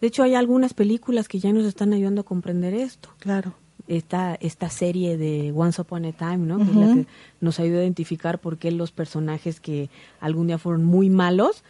[0.00, 3.10] De hecho, hay algunas películas que ya nos están ayudando a comprender esto.
[3.18, 3.54] Claro.
[3.88, 6.58] Esta, esta serie de Once Upon a Time, ¿no?
[6.58, 7.06] Que es la que
[7.40, 9.88] nos ayuda a identificar por qué los personajes que
[10.20, 11.64] algún día fueron muy malos,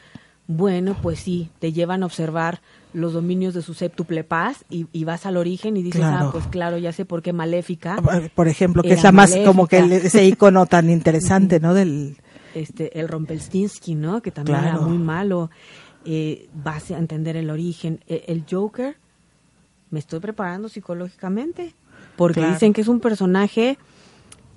[0.49, 2.61] bueno, pues sí, te llevan a observar
[2.93, 6.29] los dominios de su séptuple paz y, y vas al origen y dices, Claro.
[6.29, 7.97] ah, pues claro, ya sé por qué Maléfica,
[8.35, 11.73] Por ejemplo, que es la más como que ese icono tan interesante, ¿no?
[11.75, 12.17] Del
[12.55, 14.23] este, el Rompelstinsky, ¿no?
[14.23, 14.79] Que también Claro.
[14.79, 15.51] era muy malo.
[16.05, 18.01] Eh, vas a entender el origen.
[18.09, 18.97] Eh, el Joker,
[19.91, 21.75] me estoy preparando psicológicamente,
[22.19, 22.53] porque Claro.
[22.53, 23.79] dicen que es un personaje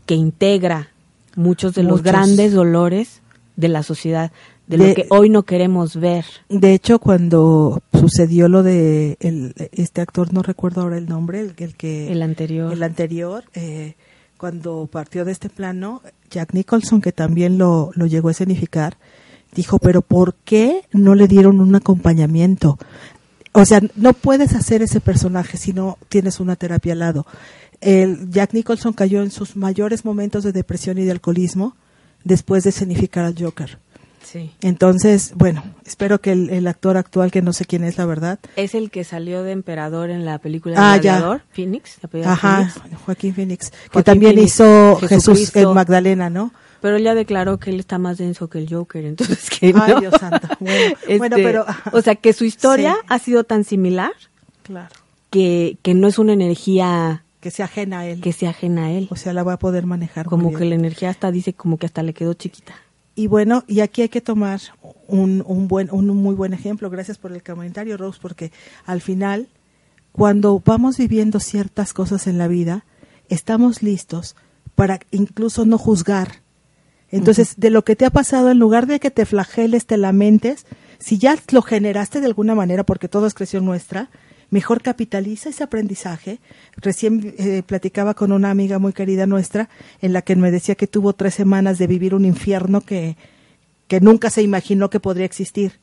[0.06, 0.90] que integra
[1.38, 3.22] muchos de los grandes dolores
[3.56, 4.32] de la sociedad,
[4.68, 6.26] de, De- lo que hoy no queremos ver.
[6.50, 11.54] De hecho, cuando sucedió lo de el, este actor, no recuerdo ahora el nombre, el,
[11.58, 12.74] el que El anterior.
[12.74, 13.94] el anterior, eh,
[14.38, 18.98] cuando partió de este plano, Jack Nicholson, que también lo, lo llegó a escenificar,
[19.54, 22.80] dijo, pero ¿por qué no le dieron un acompañamiento?
[23.54, 27.26] O sea, no puedes hacer ese personaje si no tienes una terapia al lado.
[27.82, 31.76] El Jack Nicholson cayó en sus mayores momentos de depresión y de alcoholismo
[32.24, 33.80] después de escenificar al Joker.
[34.24, 34.52] Sí.
[34.62, 38.40] Entonces, bueno, espero que el, el actor actual, que no sé quién es la verdad,
[38.56, 41.14] Es el que salió de emperador en la película Ah, El ya.
[41.18, 43.02] Gladiador, Phoenix, ajá, Phoenix.
[43.06, 46.54] Joaquín Phoenix, que también Phoenix, hizo Jesús en Magdalena, ¿no?
[46.82, 49.74] Pero él ya declaró que él está más denso que el Joker, entonces que Ay,
[49.94, 50.00] no.
[50.02, 50.48] Dios santo.
[50.60, 53.06] Bueno, bueno, Este, pero- O sea, que su historia Sí.
[53.10, 54.12] ha sido tan similar
[54.64, 54.90] Claro.
[55.30, 58.22] que, que no es una energía Que se ajena a él.
[58.22, 59.08] que sea ajena a él.
[59.12, 60.26] o sea, la va a poder manejar.
[60.26, 62.74] Como que la energía hasta dice como que hasta le quedó chiquita.
[63.14, 64.62] Y bueno, y aquí hay que tomar
[65.08, 66.90] un, un buen, un muy buen ejemplo.
[66.90, 68.52] Gracias por el comentario, Rose, porque
[68.86, 69.48] al final,
[70.14, 72.86] cuando vamos viviendo ciertas cosas en la vida,
[73.30, 74.36] estamos listos
[74.76, 76.41] para incluso no juzgar.
[77.12, 80.66] Entonces, de lo que te ha pasado, en lugar de que te flageles, te lamentes,
[80.98, 84.10] si ya lo generaste de alguna manera, porque todo es creación nuestra,
[84.50, 86.40] mejor capitaliza ese aprendizaje.
[86.78, 89.70] Recién eh, platicaba con una amiga muy querida nuestra,
[90.02, 93.18] en la que me decía que tuvo tres semanas de vivir un infierno que,
[93.88, 95.80] que nunca se imaginó que podría existir.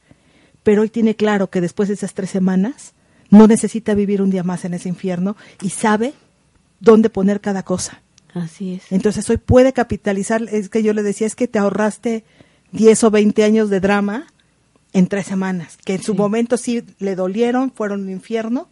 [0.63, 2.95] Pero hoy tiene claro que después de esas tres semanas
[3.31, 6.15] no necesita vivir un día más en ese infierno y sabe
[6.81, 8.03] dónde poner cada cosa.
[8.43, 8.91] Así es.
[8.93, 12.25] Entonces hoy puede capitalizar, es que yo le decía, es que te ahorraste
[12.73, 14.27] 10 o 20 años de drama
[14.93, 16.19] en tres semanas, que en su Sí.
[16.19, 18.69] momento sí le dolieron, fueron un infierno,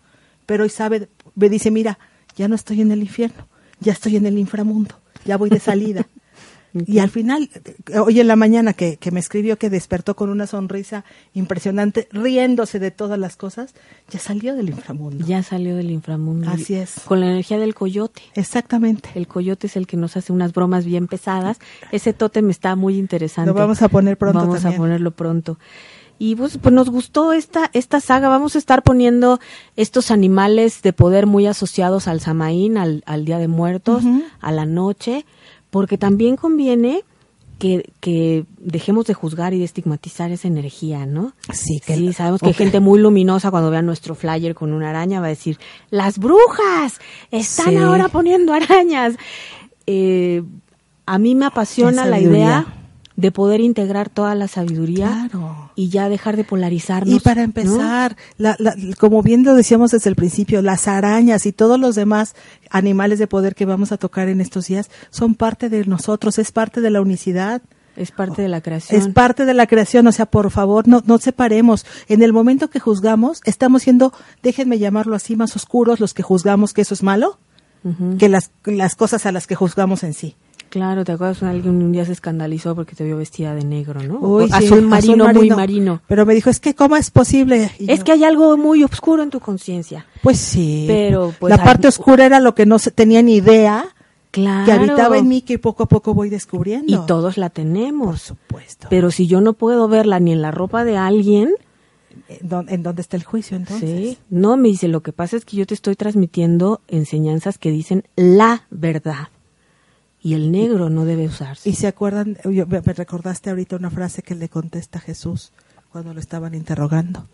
[0.46, 1.98] pero hoy sabe, me dice, mira,
[2.36, 3.48] ya no estoy en el infierno,
[3.80, 6.06] ya estoy en el inframundo, ya voy de salida.
[6.86, 7.48] Y al final,
[8.04, 12.78] hoy en la mañana que, que me escribió que despertó con una sonrisa impresionante, riéndose
[12.78, 13.74] de todas las cosas,
[14.10, 15.24] ya salió del inframundo.
[15.26, 16.50] Ya salió del inframundo.
[16.50, 16.94] Así es.
[17.06, 18.22] Con la energía del coyote.
[18.34, 19.10] Exactamente.
[19.14, 21.58] El coyote es el que nos hace unas bromas bien pesadas.
[21.92, 23.48] Ese tótem está muy interesante.
[23.50, 24.74] Lo vamos a poner pronto Vamos también.
[24.74, 25.58] a ponerlo pronto.
[26.18, 28.28] Y pues, pues nos gustó esta, esta saga.
[28.28, 29.38] Vamos a estar poniendo
[29.76, 34.02] estos animales de poder muy asociados al Samaín, al, al Día de Muertos,
[34.40, 35.26] a la noche,
[35.76, 37.04] porque también conviene
[37.58, 41.34] que, que dejemos de juzgar y de estigmatizar esa energía, ¿no?
[41.52, 44.88] Sí, que Sí, sabemos que hay gente muy luminosa cuando vea nuestro flyer con una
[44.88, 45.58] araña va a decir,
[45.90, 46.98] las brujas
[47.30, 47.76] están Sí.
[47.76, 49.16] ahora poniendo arañas.
[49.86, 50.42] Eh,
[51.04, 52.64] a mí me apasiona la idea
[53.16, 55.70] de poder integrar toda la sabiduría Claro.
[55.74, 57.14] y ya dejar de polarizarnos.
[57.14, 57.44] Y para ¿no?
[57.44, 61.94] empezar, la- la- como bien lo decíamos desde el principio, las arañas y todos los
[61.94, 62.34] demás
[62.70, 66.52] animales de poder que vamos a tocar en estos días son parte de nosotros, es
[66.52, 67.62] parte de la unicidad.
[67.96, 69.00] es parte de la creación.
[69.00, 71.86] Es parte de la creación, o sea, por favor, no, no separemos.
[72.08, 76.74] En el momento que juzgamos, estamos siendo, déjenme llamarlo así, más oscuros los que juzgamos
[76.74, 77.38] que eso es malo,
[78.18, 80.36] que las, las cosas a las que juzgamos en sí.
[80.76, 81.42] Claro, ¿te acuerdas?
[81.42, 84.18] Alguien un día se escandalizó porque te vio vestida de negro, ¿no?
[84.18, 86.02] Uy, O sí, azul marino, muy marino.
[86.06, 87.70] Pero me dijo, es que ¿cómo es posible?
[87.78, 90.04] Y Es yo, que hay algo muy oscuro en tu conciencia.
[90.22, 90.84] Pues sí.
[90.86, 93.86] Pero, pues, la hay- parte oscura era lo que no se tenía ni idea
[94.32, 94.66] Claro.
[94.66, 96.92] que habitaba en mí que poco a poco voy descubriendo.
[96.92, 98.20] Y todos la Por tenemos.
[98.20, 98.88] supuesto.
[98.90, 101.54] Pero si yo no puedo verla ni en la ropa de alguien,
[102.28, 103.88] ¿En dó- ¿En dónde está el juicio entonces?
[103.90, 107.70] sí, no me dice, lo que pasa es que yo te estoy transmitiendo enseñanzas que
[107.70, 109.28] dicen la verdad.
[110.26, 111.70] Y el negro no debe usarse.
[111.70, 115.52] Y se acuerdan, yo- me recordaste ahorita una frase que le contesta Jesús
[115.92, 117.26] cuando lo estaban interrogando.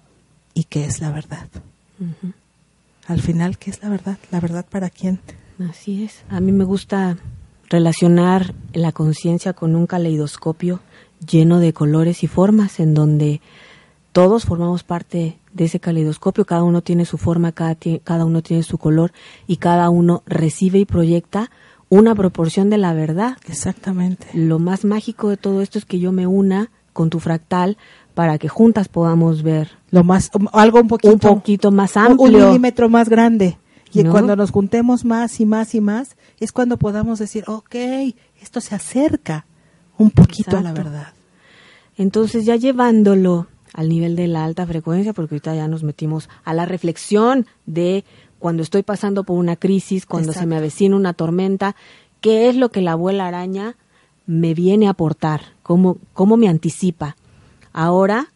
[0.53, 1.49] ¿Y qué es la verdad?
[3.07, 4.19] Al final, ¿qué es la verdad?
[4.31, 5.21] ¿La verdad para quién?
[5.71, 6.23] Así es.
[6.29, 7.17] A mí me gusta
[7.71, 10.81] relacionar la conciencia con un caleidoscopio
[11.27, 13.41] lleno de colores y formas en donde
[14.13, 18.63] todos formamos parte de ese caleidoscopio, cada uno tiene su forma, cada, cada uno tiene
[18.63, 19.13] su color
[19.47, 21.51] y cada uno recibe y proyecta
[21.95, 23.37] una proporción de la verdad.
[23.49, 24.27] Exactamente.
[24.33, 27.77] Lo más mágico de todo esto es que yo me una con tu fractal
[28.15, 32.03] para que juntas podamos ver Lo más, um, algo un poquito, un poquito más un-
[32.03, 32.47] un amplio.
[32.49, 33.59] milímetro más grande.
[33.93, 34.11] Y ¿No?
[34.11, 37.75] cuando nos juntemos más y más y más, es cuando podamos decir, ok,
[38.41, 39.45] esto se acerca
[39.99, 41.09] un poquito a la verdad.
[41.99, 46.55] Entonces ya llevándolo al nivel de la alta frecuencia, porque ahorita ya nos metimos a
[46.55, 48.05] la reflexión de
[48.43, 51.77] cuando estoy pasando por una crisis, cuando se me avecina una tormenta,
[52.21, 53.77] qué es lo que la abuela araña
[54.27, 57.17] me viene a aportar, cómo, cómo me anticipa.
[57.73, 58.33] Ahora,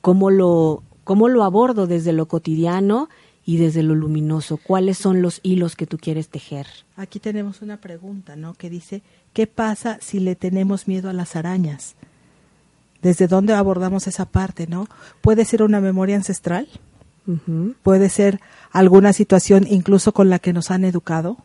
[0.00, 3.10] cómo lo, cómo lo abordo desde lo cotidiano
[3.44, 6.66] y desde lo luminoso, cuáles son los hilos que tú quieres tejer.
[6.96, 8.54] Aquí tenemos una pregunta, ¿no?
[8.54, 9.02] Que dice,
[9.34, 11.96] ¿qué pasa si le tenemos miedo a las arañas?
[13.02, 14.88] ¿Desde dónde abordamos esa parte, no?
[15.20, 16.66] ¿Puede ser una memoria ancestral?
[17.82, 18.40] ¿Puede ser
[18.72, 21.38] alguna situación incluso con la que nos han educado?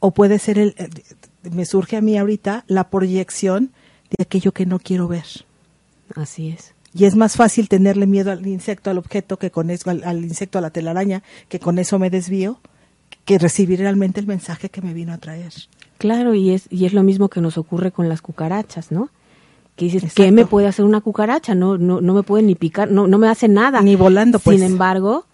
[0.00, 0.88] ¿O puede ser, el, eh,
[1.50, 3.72] me surge a mí ahorita, la proyección
[4.10, 5.26] de aquello que no quiero ver?
[6.14, 6.74] Así es.
[6.94, 10.24] Y es más fácil tenerle miedo al insecto, al objeto, que con eso, al, al
[10.24, 12.60] insecto, a la telaraña, que con eso me desvío,
[13.24, 15.52] que recibir realmente el mensaje que me vino a traer.
[15.98, 19.10] Claro, y es, y es lo mismo que nos ocurre con las cucarachas, ¿no?
[19.76, 20.22] Que dices, Exacto.
[20.22, 21.54] ¿qué me puede hacer una cucaracha?
[21.54, 23.80] No, no, no me puede ni picar, no, no me hace nada.
[23.82, 24.60] Ni volando, pues.
[24.60, 25.26] Sin embargo,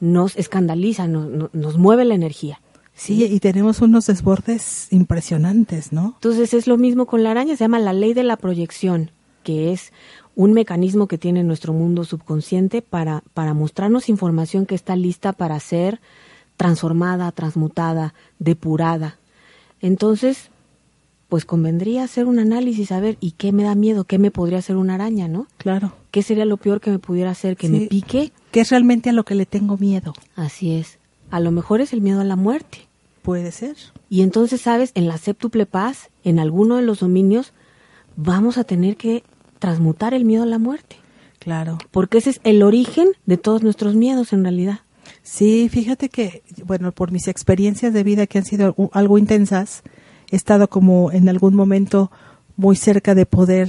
[0.00, 2.60] nos escandaliza, nos, nos, nos mueve la energía.
[2.94, 6.12] Sí, y tenemos unos desbordes impresionantes, ¿no?
[6.16, 9.10] Entonces es lo mismo con la araña, se llama la ley de la proyección,
[9.42, 9.92] que es
[10.34, 15.58] un mecanismo que tiene nuestro mundo subconsciente para, para mostrarnos información que está lista para
[15.60, 16.00] ser
[16.56, 19.18] transformada, transmutada, depurada.
[19.80, 20.50] Entonces,
[21.32, 24.04] pues convendría hacer un análisis, a ver, ¿y qué me da miedo?
[24.04, 25.46] ¿Qué me podría hacer una araña, no?
[25.56, 25.94] Claro.
[26.10, 27.56] ¿Qué sería lo peor que me pudiera hacer?
[27.56, 28.32] ¿Que me pique?
[28.50, 30.12] Que es realmente a lo que le tengo miedo.
[30.36, 30.98] Así es.
[31.30, 32.86] A lo mejor es el miedo a la muerte.
[33.22, 33.76] Puede ser.
[34.10, 34.92] Y entonces, ¿sabes?
[34.94, 37.54] En la séptuple paz, en alguno de los dominios,
[38.14, 39.24] vamos a tener que
[39.58, 40.96] transmutar el miedo a la muerte.
[41.38, 41.78] Claro.
[41.92, 44.80] Porque ese es el origen de todos nuestros miedos en realidad.
[45.22, 49.82] Sí, fíjate que, bueno, por mis experiencias de vida que han sido algo intensas,
[50.36, 52.10] estado como en algún momento
[52.56, 53.68] muy cerca de poder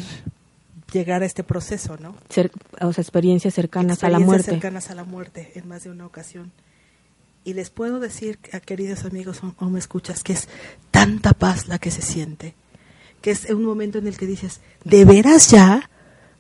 [0.92, 2.16] llegar a este proceso, ¿no?
[2.30, 2.52] Cer-
[2.82, 4.52] o sea, experiencias cercanas a la muerte.
[4.52, 6.52] cercanas a la muerte en más de una ocasión.
[7.46, 10.48] Y les puedo decir, a queridos amigos o, o me escuchas, que es
[10.92, 12.54] tanta paz la que se siente,
[13.22, 15.90] que es un momento en el que dices, ¿de veras ya?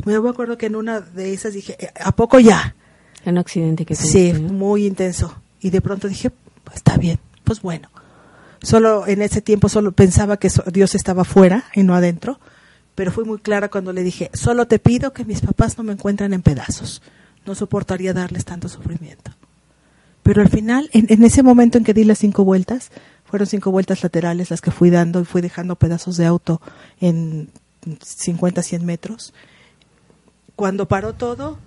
[0.05, 2.76] Me acuerdo que en una de esas dije, "Eh, ¿a poco ya?
[3.26, 4.53] En un accidente que Sí, tuviste, ¿no?
[4.53, 5.34] muy intenso.
[5.61, 6.30] Y de pronto dije,
[6.63, 7.89] "Pues está bien, pues bueno.
[8.64, 12.39] Solo en ese tiempo solo pensaba que Dios estaba fuera y no adentro,
[12.95, 15.91] pero fui muy clara cuando le dije, solo te pido que mis papás no me
[15.91, 17.01] encuentren en pedazos.
[17.45, 19.32] No soportaría darles tanto sufrimiento.
[20.24, 22.89] Pero al final, en, ese momento en que di las cinco vueltas,
[23.26, 26.61] fueron cinco vueltas laterales las que fui dando y fui dejando pedazos de auto
[27.01, 27.49] en
[28.01, 29.34] 50, 100 metros.
[30.55, 31.57] Cuando paró todo,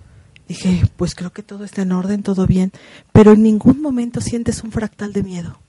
[0.47, 2.71] dije, pues creo que todo está en orden, todo bien,
[3.11, 5.59] pero en ningún momento sientes un fractal de miedo.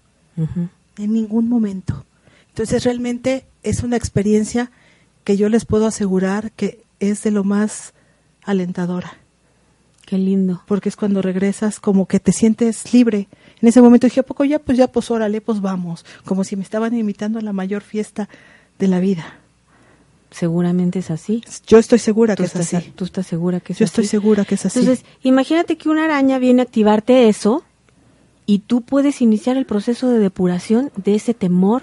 [0.99, 2.05] En ningún momento.
[2.49, 4.71] Entonces realmente es una experiencia
[5.25, 7.93] que yo les puedo asegurar que es de lo más
[8.45, 9.17] alentadora,
[10.07, 10.63] Qué lindo.
[10.67, 13.29] porque es cuando regresas como que te sientes libre.
[13.61, 14.59] En ese momento dije, ¿a poco ya?
[14.59, 18.29] Pues ya, pues órale, pues vamos, como si me estaban invitando a la mayor fiesta
[18.79, 19.35] de la vida.
[20.31, 21.43] Seguramente es así.
[21.67, 22.93] Yo estoy segura Tú que es así.
[22.95, 24.11] tú estás segura que es Yo estoy así.
[24.11, 24.81] segura que es así.
[24.81, 27.65] Entonces, imagínate que una araña viene a activarte eso
[28.49, 31.83] y tú puedes iniciar el proceso de depuración de ese temor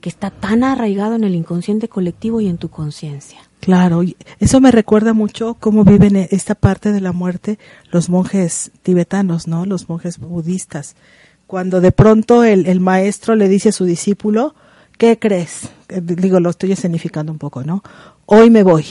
[0.00, 3.38] que está tan arraigado en el inconsciente colectivo y en tu conciencia.
[3.60, 4.00] Claro,
[4.38, 7.58] eso me recuerda mucho cómo viven e- esta parte de la muerte
[7.90, 9.66] los monjes tibetanos, ¿no?
[9.66, 10.96] Los monjes budistas.
[11.46, 14.54] Cuando de pronto el, el maestro le dice a su discípulo,
[14.96, 15.68] ¿qué crees?
[15.90, 17.82] Eh, Digo, lo estoy escenificando un poco, ¿no?
[18.24, 18.86] Hoy me voy.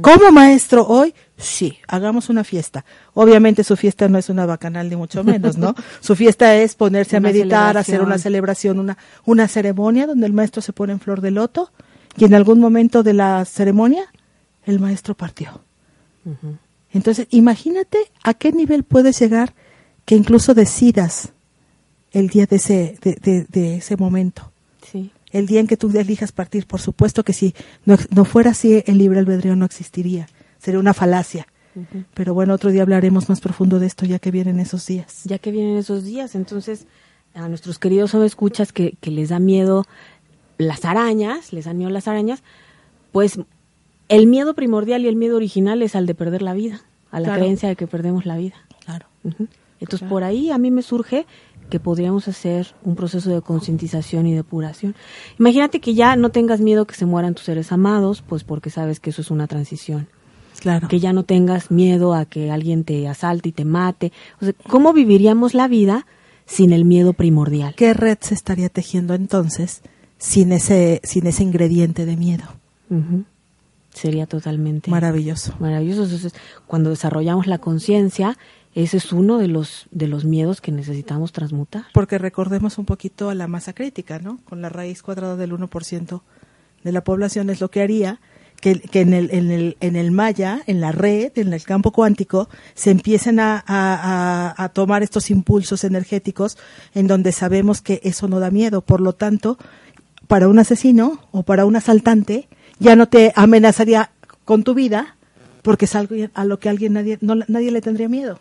[0.00, 1.14] ¿Cómo maestro hoy?
[1.38, 2.84] Sí, hagamos una fiesta.
[3.14, 5.74] Obviamente su fiesta no es una bacanal ni mucho menos, ¿no?
[6.00, 8.78] su fiesta es ponerse a meditar, hacer una celebración.
[8.80, 11.70] una, una ceremonia donde el maestro se pone en flor de loto
[12.16, 14.04] y en algún momento de la ceremonia
[14.66, 15.60] el maestro partió.
[16.92, 19.54] Entonces, imagínate a qué nivel puedes llegar
[20.04, 21.30] que incluso decidas
[22.12, 24.49] el día de ese, de, de- de ese momento.
[25.32, 27.54] El día en que tú elijas partir, por supuesto que si
[27.84, 30.28] no, no fuera así, el libre albedrío no existiría.
[30.58, 31.46] Sería una falacia.
[32.14, 35.20] Pero bueno, otro día hablaremos más profundo de esto ya que vienen esos días.
[35.24, 36.86] Ya que vienen esos días, entonces
[37.32, 39.86] a nuestros queridos escuchas que, que les da miedo
[40.58, 42.42] las arañas, les dan miedo las arañas,
[43.12, 43.38] pues
[44.08, 47.28] el miedo primordial y el miedo original es al de perder la vida, a la
[47.28, 47.40] Claro.
[47.42, 48.56] creencia de que perdemos la vida.
[48.84, 49.06] Claro.
[49.24, 50.08] Entonces, Claro.
[50.10, 51.24] por ahí a mí me surge
[51.70, 54.94] que podríamos hacer un proceso de concientización y depuración.
[55.38, 59.00] Imagínate que ya no tengas miedo que se mueran tus seres amados, pues porque sabes
[59.00, 60.08] que eso es una transición.
[60.60, 60.88] Claro.
[60.88, 64.12] Que ya no tengas miedo a que alguien te asalte y te mate.
[64.42, 66.06] O sea, ¿cómo viviríamos la vida
[66.44, 67.74] sin el miedo primordial?
[67.76, 69.80] ¿Qué red se estaría tejiendo entonces
[70.18, 72.44] sin ese, sin ese ingrediente de miedo?
[73.94, 75.54] Sería totalmente Maravilloso.
[75.60, 76.04] maravilloso.
[76.04, 76.34] Entonces,
[76.66, 78.36] cuando desarrollamos la conciencia,
[78.74, 81.84] ese es uno de los de los miedos que necesitamos transmutar.
[81.92, 84.38] Porque recordemos un poquito a la masa crítica, ¿no?
[84.44, 86.22] Con la raíz cuadrada del 1%
[86.84, 88.20] de la población es lo que haría
[88.60, 92.48] que, en, el, en, el, en el maya, en la red, en el campo cuántico,
[92.74, 96.58] se empiecen a, a, a, a tomar estos impulsos energéticos
[96.94, 98.82] en donde sabemos que eso no da miedo.
[98.82, 99.56] Por lo tanto,
[100.26, 102.48] para un asesino o para un asaltante,
[102.78, 104.10] ya no te amenazaría
[104.44, 105.16] con tu vida
[105.62, 108.38] porque es algo a lo que alguien nadie, no, nadie le tendría miedo.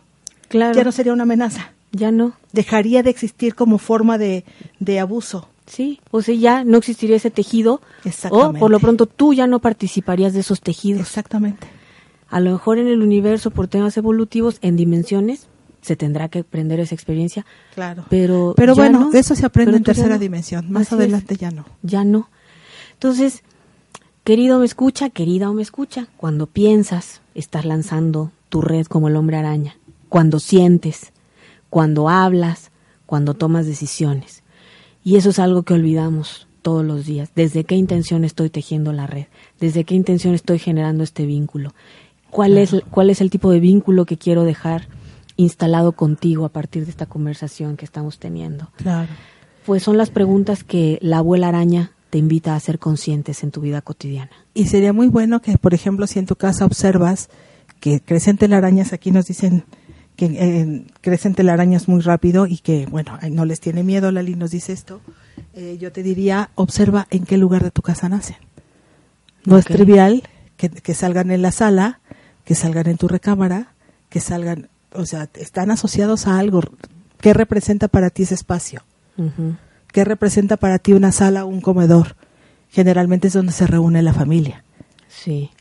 [0.49, 0.75] Claro.
[0.75, 1.71] Ya no sería una amenaza.
[1.91, 2.33] Ya no.
[2.51, 4.43] Dejaría de existir como forma de,
[4.79, 5.47] de abuso.
[5.65, 7.75] Sí, o sea, ya no existiría ese tejido.
[8.03, 8.59] O Exactamente.
[8.59, 11.01] por lo pronto tú ya no participarías de esos tejidos.
[11.01, 11.67] Exactamente.
[12.27, 15.47] A lo mejor en el universo, por temas evolutivos, en dimensiones,
[15.81, 17.45] se tendrá que aprender esa experiencia.
[17.73, 18.05] Claro.
[18.09, 19.17] Pero, Pero bueno, no.
[19.17, 20.19] eso se aprende Pero en tercera no.
[20.19, 20.71] dimensión.
[20.71, 20.99] Más Así es.
[21.01, 21.65] adelante ya no.
[21.83, 22.29] Ya no.
[22.93, 23.43] Entonces,
[24.23, 29.15] querido me escucha, querida o me escucha, cuando piensas, estás lanzando tu red como el
[29.15, 29.75] hombre araña.
[30.09, 31.13] Cuando sientes,
[31.69, 32.71] cuando hablas,
[33.05, 34.43] cuando tomas decisiones.
[35.03, 37.31] Y eso es algo que olvidamos todos los días.
[37.35, 39.25] ¿Desde qué intención estoy tejiendo la red?
[39.59, 41.73] ¿Desde qué intención estoy generando este vínculo?
[42.29, 44.87] ¿Cuál, es, ¿Cuál es el tipo de vínculo que quiero dejar
[45.35, 48.69] instalado contigo a partir de esta conversación que estamos teniendo?
[48.75, 49.09] Claro.
[49.65, 53.61] Pues son las preguntas que la abuela araña te invita a ser conscientes en tu
[53.61, 54.31] vida cotidiana.
[54.53, 57.29] Y sería muy bueno que, por ejemplo, si en tu casa observas
[57.79, 59.63] que crecen telarañas, aquí nos dicen
[60.19, 64.51] que eh, crecen telarañas muy rápido y que, bueno, no les tiene miedo, Lali nos
[64.51, 64.99] dice esto,
[65.53, 68.35] eh, yo te diría, observa en qué lugar de tu casa nacen.
[69.45, 70.23] No es trivial
[70.57, 72.01] que, que salgan en la sala,
[72.43, 73.71] que salgan en tu recámara,
[74.09, 76.63] que salgan, o sea, están asociados a algo.
[77.21, 78.83] ¿Qué representa para ti ese espacio?
[79.87, 82.17] ¿Qué representa para ti una sala o un comedor?
[82.71, 84.65] Generalmente es donde se reúne la familia.
[85.07, 85.51] Sí,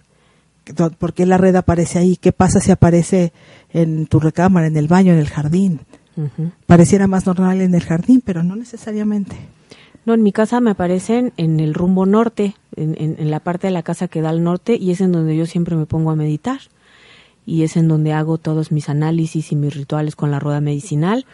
[0.74, 2.16] ¿Por qué la red aparece ahí?
[2.16, 3.32] ¿Qué pasa si aparece
[3.72, 5.80] en tu recámara, en el baño, en el jardín?
[6.66, 9.36] Pareciera más normal en el jardín, pero no necesariamente.
[10.04, 13.68] No, en mi casa me aparecen en el rumbo norte, en, en- en la parte
[13.68, 16.10] de la casa que da al norte, y es en donde yo siempre me pongo
[16.10, 16.58] a meditar.
[17.46, 21.24] Y es en donde hago todos mis análisis y mis rituales con la rueda medicinal.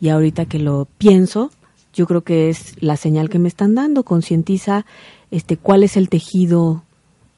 [0.00, 1.50] Y ahorita que lo pienso,
[1.92, 4.02] yo creo que es la señal que me están dando.
[4.02, 4.86] Concientiza
[5.30, 6.84] este, cuál es el tejido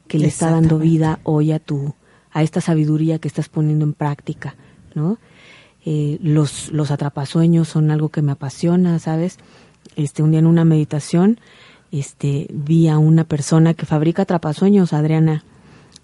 [0.09, 1.95] que le está dando vida hoy a tu,
[2.33, 4.57] a esta sabiduría que estás poniendo en práctica,
[4.95, 5.19] ¿no?
[5.85, 9.39] Eh, los, los atrapasueños son algo que me apasiona, ¿sabes?
[9.97, 11.39] Este, un día en una meditación,
[11.93, 15.45] este, vi a una persona que fabrica atrapasueños, Adriana,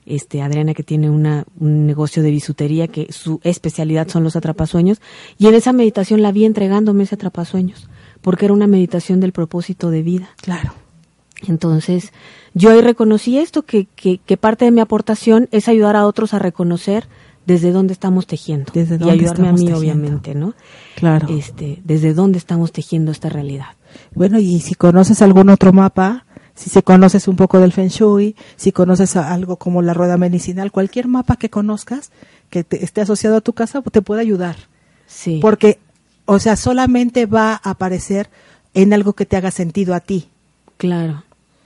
[0.07, 5.01] este, Adriana que tiene una, un negocio de bisutería que su especialidad son los atrapasueños,
[5.39, 7.89] y en esa meditación la vi entregándome ese atrapasueños,
[8.21, 10.31] porque era una meditación del propósito de vida.
[10.41, 10.84] Claro.
[11.49, 12.13] Entonces,
[12.55, 16.35] yo ahí reconocí esto, que, que, que parte de mi aportación es ayudar a otros
[16.35, 17.07] a reconocer
[17.47, 18.73] desde dónde estamos tejiendo.
[18.73, 19.79] Desde y dónde ayudarme a mí, tejiendo.
[19.79, 20.55] obviamente, ¿no?
[20.97, 21.29] Claro.
[21.31, 23.67] Este, desde dónde estamos tejiendo esta realidad.
[24.15, 26.25] Bueno, y si conoces algún otro mapa,
[26.55, 30.71] si se conoces un poco del Feng Shui, si conoces algo como la rueda medicinal,
[30.73, 32.11] cualquier mapa que conozcas
[32.49, 34.57] que te- esté asociado a tu casa te puede ayudar.
[35.07, 35.39] Sí.
[35.43, 35.79] Porque,
[36.25, 38.31] o sea, solamente va a aparecer
[38.73, 40.29] en algo que te haga sentido a ti.
[40.79, 41.25] Claro.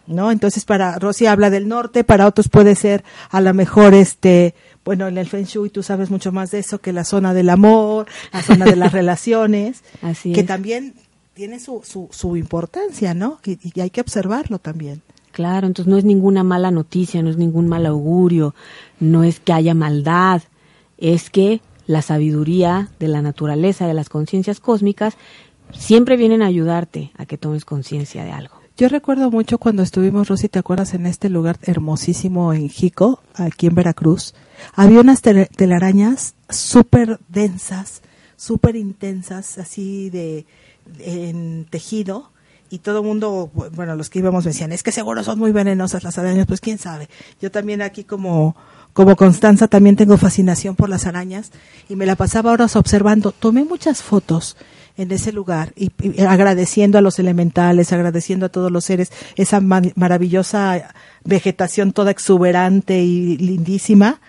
[0.08, 0.32] ¿No?
[0.32, 4.54] Entonces para Rosy habla del norte, para otros puede ser a lo mejor este,
[4.84, 7.50] bueno, en el Feng Shui tú sabes mucho más de eso que la zona del
[7.50, 10.46] amor, la zona de las relaciones, Así que es.
[10.46, 10.94] también
[11.34, 13.38] tiene su, su, su importancia, ¿no?
[13.44, 15.02] Y, y hay que observarlo también.
[15.30, 18.54] Claro, entonces no es ninguna mala noticia, no es ningún mal augurio,
[18.98, 20.42] no es que haya maldad,
[20.96, 25.16] es que la sabiduría de la naturaleza, de las conciencias cósmicas,
[25.72, 28.57] siempre vienen a ayudarte a que tomes conciencia de algo.
[28.78, 30.94] Yo recuerdo mucho cuando estuvimos, Rosy, ¿te acuerdas?
[30.94, 34.34] En este lugar hermosísimo en Jico, aquí en Veracruz.
[34.74, 38.02] Había unas tel- telarañas súper densas,
[38.36, 40.46] súper intensas, así de,
[41.00, 42.30] en tejido.
[42.70, 45.40] Y todo el mundo, bu- bueno, los que íbamos me decían, es que seguro son
[45.40, 46.46] muy venenosas las arañas.
[46.46, 47.08] Pues quién sabe.
[47.42, 48.54] Yo también aquí como,
[48.92, 51.50] como Constanza también tengo fascinación por las arañas.
[51.88, 53.32] Y me la pasaba horas observando.
[53.32, 54.56] Tomé muchas fotos
[54.98, 59.60] en ese lugar y, y agradeciendo a los elementales, agradeciendo a todos los seres esa
[59.60, 60.92] ma- maravillosa
[61.24, 64.20] vegetación toda exuberante y lindísima.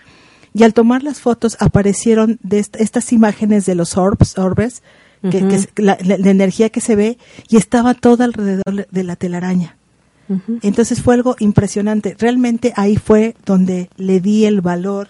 [0.54, 4.82] Y al tomar las fotos aparecieron de est- estas imágenes de los orbs, orbes,
[5.30, 5.48] que, Ujú.
[5.48, 7.18] que es la, la- la energía que se ve
[7.48, 9.76] y estaba todo alrededor de la telaraña.
[10.62, 12.14] Entonces fue algo impresionante.
[12.16, 15.08] Realmente ahí fue donde le di el valor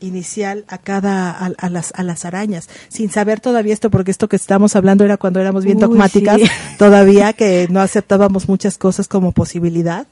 [0.00, 4.28] inicial a cada a, a las a las arañas sin saber todavía esto porque esto
[4.28, 6.46] que estamos hablando era cuando éramos bien Uy, dogmáticas sí.
[6.78, 10.06] todavía que no aceptábamos muchas cosas como posibilidad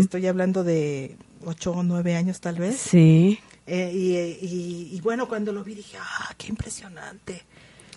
[0.00, 3.38] estoy hablando de ocho o nueve años tal vez Sí.
[3.66, 7.42] Eh, y, y- y bueno, cuando lo vi dije, ah, qué impresionante.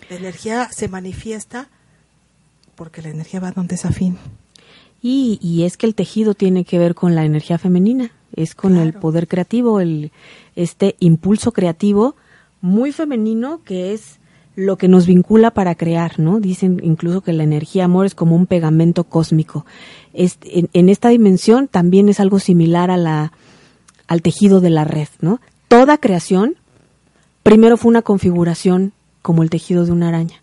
[0.08, 1.68] La energía se manifiesta
[2.76, 4.16] porque la energía va donde es afín.
[5.02, 8.76] Y, y es que el tejido tiene que ver con la energía femenina, es con
[8.76, 10.12] el poder creativo, el
[10.56, 12.16] este impulso creativo
[12.60, 14.18] muy femenino que es
[14.56, 16.38] lo que nos vincula para crear, ¿no?
[16.38, 19.66] Dicen incluso que la energía amor es como un pegamento cósmico.
[20.12, 23.32] Este, en, en esta dimensión también es algo similar a la
[24.06, 25.40] al tejido de la red, ¿no?
[25.68, 26.56] Toda creación
[27.42, 30.42] primero fue una configuración como el tejido de una araña.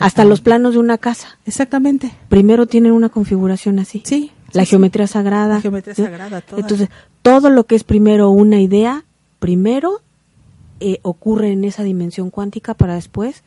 [0.00, 2.12] Hasta los planos de una casa Exactamente.
[2.28, 4.02] primero tienen una configuración así.
[4.04, 4.32] Sí.
[4.52, 5.56] La sí, geometría sagrada.
[5.56, 6.42] La geometría sagrada.
[6.56, 6.88] Entonces,
[7.22, 9.04] todo lo que es primero una idea,
[9.38, 10.00] primero
[10.80, 13.42] eh, ocurre en esa dimensión cuántica para después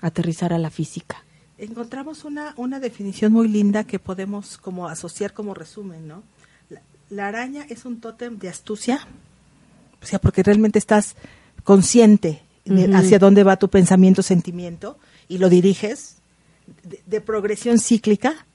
[0.00, 1.24] aterrizar a la física.
[1.58, 6.22] Encontramos una, una definición muy linda que podemos como asociar como resumen, ¿no?
[6.68, 9.06] La, la araña es un tótem de astucia,
[10.02, 11.14] o sea, porque realmente estás
[11.62, 14.98] consciente de hacia dónde va tu pensamiento, sentimiento,
[15.28, 16.16] y lo diriges,
[16.82, 18.46] de, de progresión cíclica,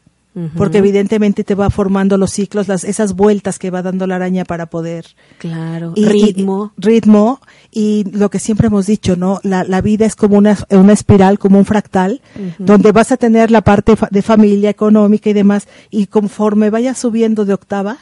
[0.56, 4.46] Porque evidentemente te va formando los ciclos, las, esas vueltas que va dando la araña
[4.46, 5.06] para poder
[5.40, 6.74] Claro, y- ritmo.
[6.78, 7.40] y- ritmo
[7.72, 9.40] y lo que siempre hemos dicho, ¿no?
[9.44, 12.22] La, la vida es como una, una espiral, como un fractal,
[12.60, 17.44] donde vas a tener la parte de familia económica y demás, y conforme vayas subiendo
[17.46, 17.98] de octava,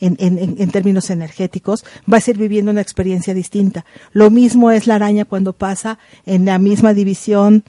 [0.00, 3.84] en, en, en- en términos energéticos, vas a ir viviendo una experiencia distinta.
[4.12, 7.64] Lo mismo es la araña cuando pasa en la misma división,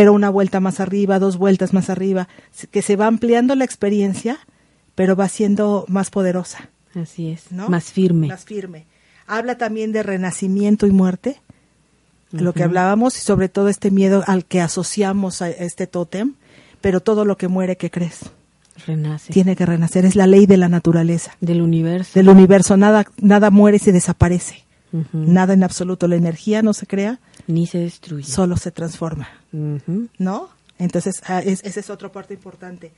[0.00, 2.26] pero una vuelta más arriba, dos vueltas más arriba,
[2.70, 4.38] que se va ampliando la experiencia,
[4.94, 6.70] pero va siendo más poderosa.
[6.94, 7.68] Así es, ¿no?
[7.68, 8.28] más firme.
[8.28, 8.86] Más firme.
[9.26, 11.42] Habla también de renacimiento y muerte,
[12.32, 16.32] lo que hablábamos, y sobre todo este miedo al que asociamos a este tótem,
[16.80, 18.20] pero todo lo que muere, ¿qué crees?
[18.86, 19.30] Renace.
[19.34, 22.12] Tiene que renacer, es la ley de la naturaleza, Del universo.
[22.14, 24.64] del universo, nada, nada muere y se desaparece,
[25.12, 28.24] nada en absoluto, la energía no se crea, Ni se destruye.
[28.24, 29.28] solo se transforma.
[29.52, 30.48] ¿No?
[30.78, 32.92] Entonces, ah, es, esa es otra parte importante.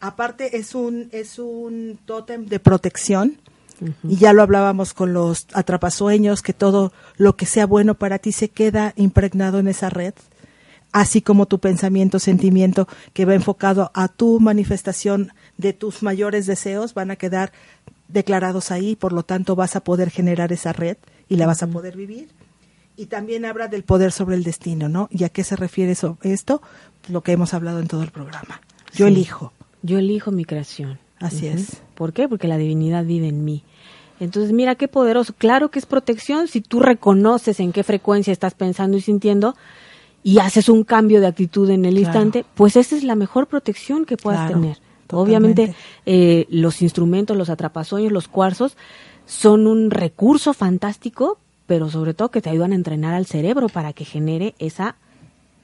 [0.00, 3.38] Aparte, es un, es un tótem de protección,
[4.02, 8.32] y ya lo hablábamos con los atrapasueños, que todo lo que sea bueno para ti
[8.32, 10.14] se queda impregnado en esa red,
[10.92, 16.94] así como tu pensamiento, sentimiento que va enfocado a tu manifestación de tus mayores deseos,
[16.94, 17.52] van a quedar
[18.08, 20.96] declarados ahí, por lo tanto vas a poder generar esa red
[21.28, 22.30] y la vas a poder vivir.
[22.98, 25.08] Y también habla del poder sobre el destino, ¿no?
[25.10, 26.60] ¿Y a qué se refiere eso, esto?
[27.08, 28.60] Lo que hemos hablado en todo el programa.
[28.92, 29.12] Yo Sí.
[29.12, 29.52] elijo.
[29.82, 30.98] Yo elijo mi creación.
[31.20, 31.80] Así es.
[31.94, 32.28] ¿Por qué?
[32.28, 33.62] Porque la divinidad vive en mí.
[34.20, 35.32] Entonces, mira qué poderoso.
[35.38, 39.54] Claro que es protección si tú reconoces en qué frecuencia estás pensando y sintiendo
[40.24, 42.08] y haces un cambio de actitud en el Claro.
[42.08, 44.76] instante, pues esa es la mejor protección que puedas Claro, tener.
[45.06, 45.14] totalmente.
[45.16, 45.74] Obviamente,
[46.04, 48.76] eh, los instrumentos, los atrapasueños, los cuarzos,
[49.24, 51.38] son un recurso fantástico,
[51.68, 54.96] pero sobre todo que te ayudan a entrenar al cerebro para que genere esa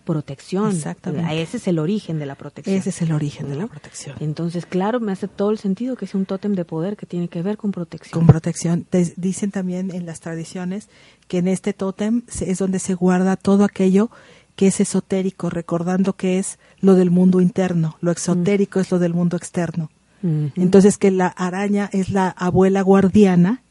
[0.05, 0.71] protección.
[0.71, 1.41] Exactamente.
[1.41, 2.77] Ese es el origen de la protección.
[2.77, 4.15] Ese es el origen de la protección.
[4.21, 7.29] Entonces, claro, me hace todo el sentido que es un tótem de poder que tiene
[7.29, 8.13] que ver con protección.
[8.21, 8.85] Con protección.
[8.85, 10.89] Te- dicen también en las tradiciones
[11.27, 14.11] que en este tótem es donde se guarda todo aquello
[14.57, 19.13] que es esotérico, recordando que es lo del mundo interno, lo exotérico es lo del
[19.15, 19.91] mundo externo.
[20.23, 23.63] Entonces que la araña es la abuela guardiana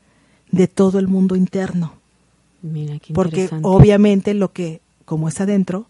[0.52, 1.94] de todo el mundo interno,
[2.64, 5.86] Mira, qué porque obviamente lo que como es adentro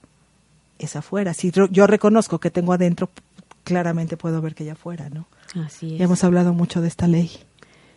[0.80, 1.34] es afuera.
[1.34, 3.10] Si yo- reconozco que tengo adentro,
[3.64, 5.28] claramente puedo ver que allá afuera, ¿no?
[5.64, 6.02] Así es.
[6.02, 7.32] Hemos hablado mucho de esta ley.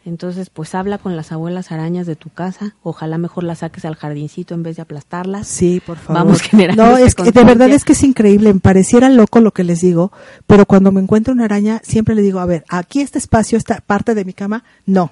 [0.05, 2.77] Entonces, pues habla con las abuelas arañas de tu casa.
[2.85, 5.49] Ojalá mejor las saques al jardincito en vez de aplastarlas.
[5.49, 6.23] Sí, por favor.
[6.23, 8.55] Vamos generando No, es que de verdad es que es increíble.
[8.55, 10.13] Me pareciera loco lo que les digo,
[10.47, 13.81] pero cuando me encuentro una araña, siempre le digo, a ver, aquí este espacio, esta
[13.81, 15.11] parte de mi cama, no.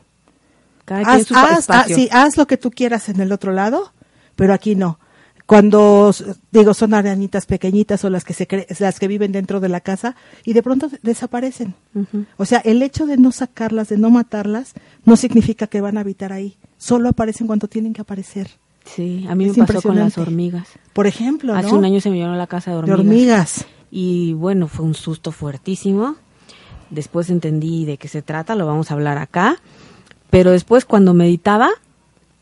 [0.85, 3.93] Cada quien Haz, ah, sí, haz lo que tú quieras en el otro lado,
[4.37, 4.99] pero aquí no.
[5.47, 6.11] Cuando
[6.53, 9.81] digo son arañitas pequeñitas o las que se cre- las que viven dentro de la
[9.81, 11.75] casa y de pronto desaparecen.
[12.39, 14.73] O sea, el hecho de no sacarlas, de no matarlas,
[15.05, 16.57] no significa que van a habitar ahí.
[16.79, 18.49] Solo aparecen cuando tienen que aparecer.
[18.87, 20.69] Sí, a mí Es me pasó con las hormigas.
[20.95, 21.79] Por ejemplo, Hace ¿no?
[21.79, 23.01] un año se me llenó la casa de de hormigas.
[23.07, 23.67] hormigas.
[23.91, 26.17] Y bueno, fue un susto fuertísimo.
[26.91, 29.57] Después entendí de qué se trata, lo vamos a hablar acá.
[30.35, 31.71] Pero después cuando meditaba,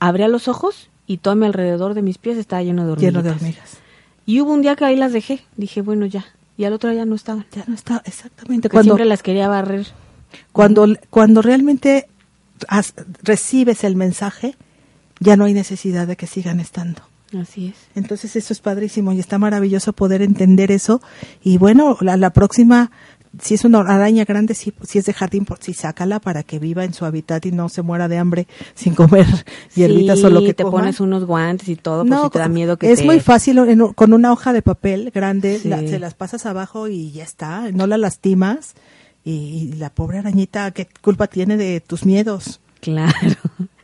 [0.01, 3.13] abría los ojos y todo a mi alrededor de mis pies estaba lleno de hormigas.
[3.13, 3.77] Lleno de hormigas.
[4.25, 5.45] Y hubo un día que ahí las dejé.
[5.59, 6.25] Dije, bueno, ya.
[6.57, 7.45] Y al otro día no estaban.
[7.55, 9.87] Ya no está exactamente Porque cuando siempre las quería barrer.
[10.53, 12.09] Cuando, cuando realmente
[12.67, 14.57] has- recibes el mensaje,
[15.21, 17.03] ya no hay necesidad de que sigan estando.
[17.39, 17.77] Así es.
[17.95, 21.03] Entonces eso es padrísimo y está maravilloso poder entender eso.
[21.43, 22.91] Y bueno, la, la próxima,
[23.41, 26.59] si es una araña grande, si, si es de jardín, pues sí, sácala para que
[26.59, 29.27] viva en su hábitat y no se muera de hambre sin comer
[29.75, 32.77] hierbitas o lo que te pones unos guantes y todo, por si te da miedo
[32.77, 33.05] que es te...
[33.05, 35.69] muy fácil, en con una hoja de papel grande, Sí.
[35.69, 38.75] la- se las pasas abajo y ya está, no la lastimas.
[39.25, 42.61] Y, y la pobre arañita, ¿qué culpa tiene de tus miedos?
[42.81, 43.13] Claro.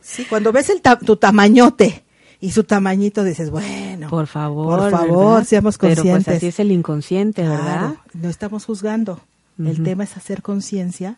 [0.01, 2.03] Sí, cuando ves el ta- tu tamañote
[2.41, 4.79] y su tamañito dices, bueno, Por favor.
[4.79, 5.47] por favor, ¿verdad?
[5.47, 6.11] seamos conscientes.
[6.13, 7.63] Pero pues así es el inconsciente, ¿verdad?
[7.63, 9.21] Claro, no estamos juzgando.
[9.59, 11.17] El tema es hacer conciencia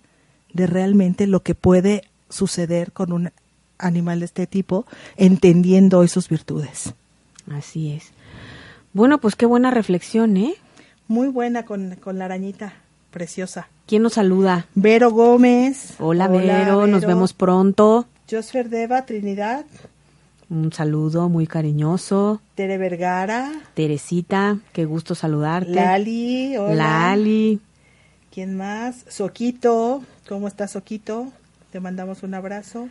[0.51, 3.31] de realmente lo que puede suceder con un
[3.77, 4.85] animal de este tipo,
[5.15, 6.93] entendiendo hoy sus virtudes.
[7.51, 8.11] Así es.
[8.93, 10.55] Bueno, pues qué buena reflexión, ¿eh?
[11.07, 12.73] Muy buena con, con la arañita,
[13.11, 13.67] preciosa.
[13.85, 14.67] ¿Quién nos saluda?
[14.75, 15.95] Vero Gómez.
[15.99, 18.07] Hola, Vero, nos vemos pronto.
[18.29, 19.65] Josfer Deva, Trinidad.
[20.49, 22.41] Un saludo muy cariñoso.
[22.55, 23.51] Tere Vergara.
[23.73, 25.71] Teresita, qué gusto saludarte.
[25.71, 26.75] Lali, hola.
[26.75, 27.59] Lali.
[28.31, 29.03] ¿Quién más?
[29.09, 30.03] Soquito.
[30.29, 31.33] ¿Cómo estás, Soquito?
[31.69, 32.87] Te mandamos un abrazo.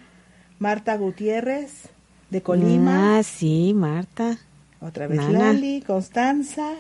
[0.59, 1.89] Marta Gutiérrez,
[2.29, 3.17] de Colima.
[3.17, 4.39] Ah, sí, Marta.
[4.83, 5.55] Otra vez Nana.
[5.55, 6.75] Lali, Constanza.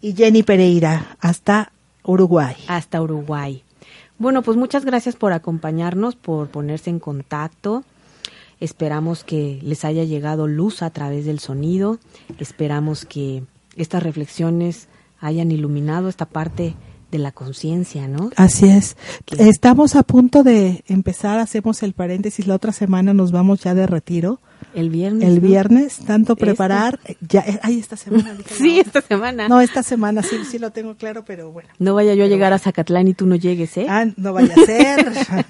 [0.00, 1.72] Y Jenny Pereira, hasta
[2.04, 2.54] Uruguay.
[2.68, 3.64] hasta Uruguay.
[4.18, 7.82] Bueno, pues muchas gracias por acompañarnos, por ponerse en contacto.
[8.60, 11.98] Esperamos que les haya llegado luz a través del sonido.
[12.38, 13.42] Esperamos que
[13.74, 14.86] estas reflexiones
[15.20, 16.76] hayan iluminado esta parte
[17.10, 18.30] de la conciencia, ¿no?
[18.36, 18.96] Así es.
[19.38, 23.86] Estamos a punto de empezar, hacemos el paréntesis, la otra semana nos vamos ya de
[23.86, 24.40] retiro.
[24.74, 25.26] El viernes.
[25.28, 25.40] El ¿no?
[25.40, 26.44] viernes, tanto Esta.
[26.44, 28.36] preparar, ya, eh, ay, esta semana.
[28.50, 28.82] Sí, no.
[28.82, 29.48] esta semana.
[29.48, 31.70] No, esta semana sí, sí lo tengo claro, pero bueno.
[31.78, 33.86] No vaya yo a llegar a Zacatlán y tú no llegues, ¿eh?
[33.88, 35.12] Ah, no vaya a ser.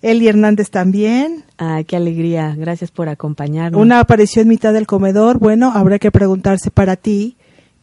[0.00, 1.44] Eli Hernández también.
[1.58, 2.54] Ah, qué alegría.
[2.56, 3.80] Gracias por acompañarnos.
[3.80, 5.38] Una apareció en mitad del comedor.
[5.38, 7.36] Bueno, habrá que preguntarse para ti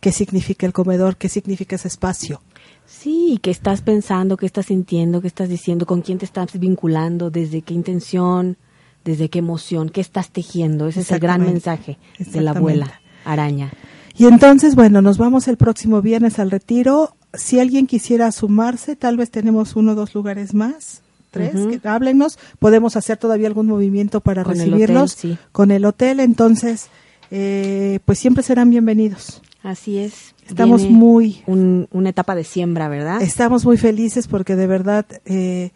[0.06, 2.39] qué significa el comedor, qué significa ese espacio.
[2.86, 4.38] Sí, ¿qué estás pensando?
[4.38, 5.20] ¿Qué estás sintiendo?
[5.20, 5.88] ¿Qué estás diciendo?
[5.88, 7.32] ¿Con quién te estás vinculando?
[7.32, 8.56] ¿Desde qué intención?
[9.03, 9.89] ¿Desde qué emoción?
[9.89, 10.88] ¿Qué estás tejiendo?
[10.88, 13.72] Ese es el gran mensaje de la abuela araña.
[14.16, 17.16] Y entonces, bueno, nos vamos el próximo viernes al retiro.
[17.34, 21.01] Si alguien quisiera sumarse, tal vez tenemos uno o dos lugares más.
[21.32, 21.80] Tres, Ujú.
[21.80, 22.38] que háblennos.
[22.60, 25.38] Podemos hacer todavía algún movimiento para Con el recibirlos hotel, sí.
[25.51, 26.20] con el hotel.
[26.20, 26.89] Entonces,
[27.32, 29.41] eh, pues siempre serán bienvenidos.
[29.66, 30.36] Así es.
[30.47, 33.22] Estamos Viene muy un- una etapa de siembra, ¿verdad?
[33.22, 35.72] Estamos muy felices porque de verdad eh,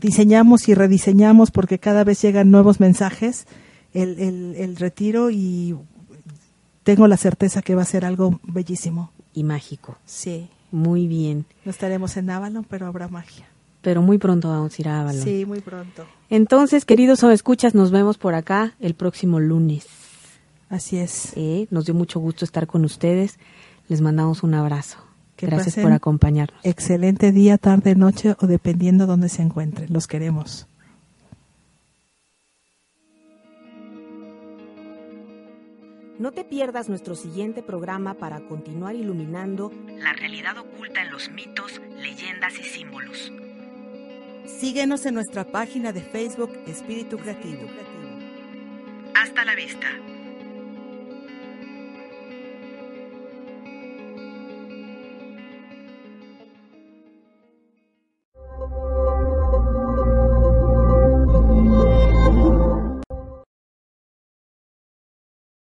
[0.00, 3.46] diseñamos y rediseñamos porque cada vez llegan nuevos mensajes
[3.92, 5.76] el, el, el retiro y
[6.84, 9.10] tengo la certeza que va a ser algo bellísimo.
[9.34, 9.98] Y mágico.
[10.06, 10.48] Sí.
[10.72, 11.44] Muy bien.
[11.64, 13.46] No estaremos en Avalon, pero habrá magia.
[13.82, 15.22] Pero muy pronto vamos a ir a Avalon.
[15.22, 16.04] Sí, muy pronto.
[16.30, 19.86] Entonces, queridos o escuchas, nos vemos por acá el próximo lunes.
[20.68, 21.32] Así es.
[21.36, 21.66] ¿eh?
[21.70, 23.38] Nos dio mucho gusto estar con ustedes.
[23.88, 24.98] Les mandamos un abrazo.
[25.36, 26.60] Que Gracias por acompañarnos.
[26.64, 29.92] Excelente día, tarde, noche o dependiendo donde se encuentren.
[29.92, 30.66] Los queremos.
[36.18, 41.80] No te pierdas nuestro siguiente programa para continuar iluminando La realidad oculta en los mitos,
[41.96, 43.32] leyendas y símbolos.
[44.44, 47.62] Síguenos en nuestra página de Facebook Espíritu Creativo.
[49.14, 49.86] Hasta la vista.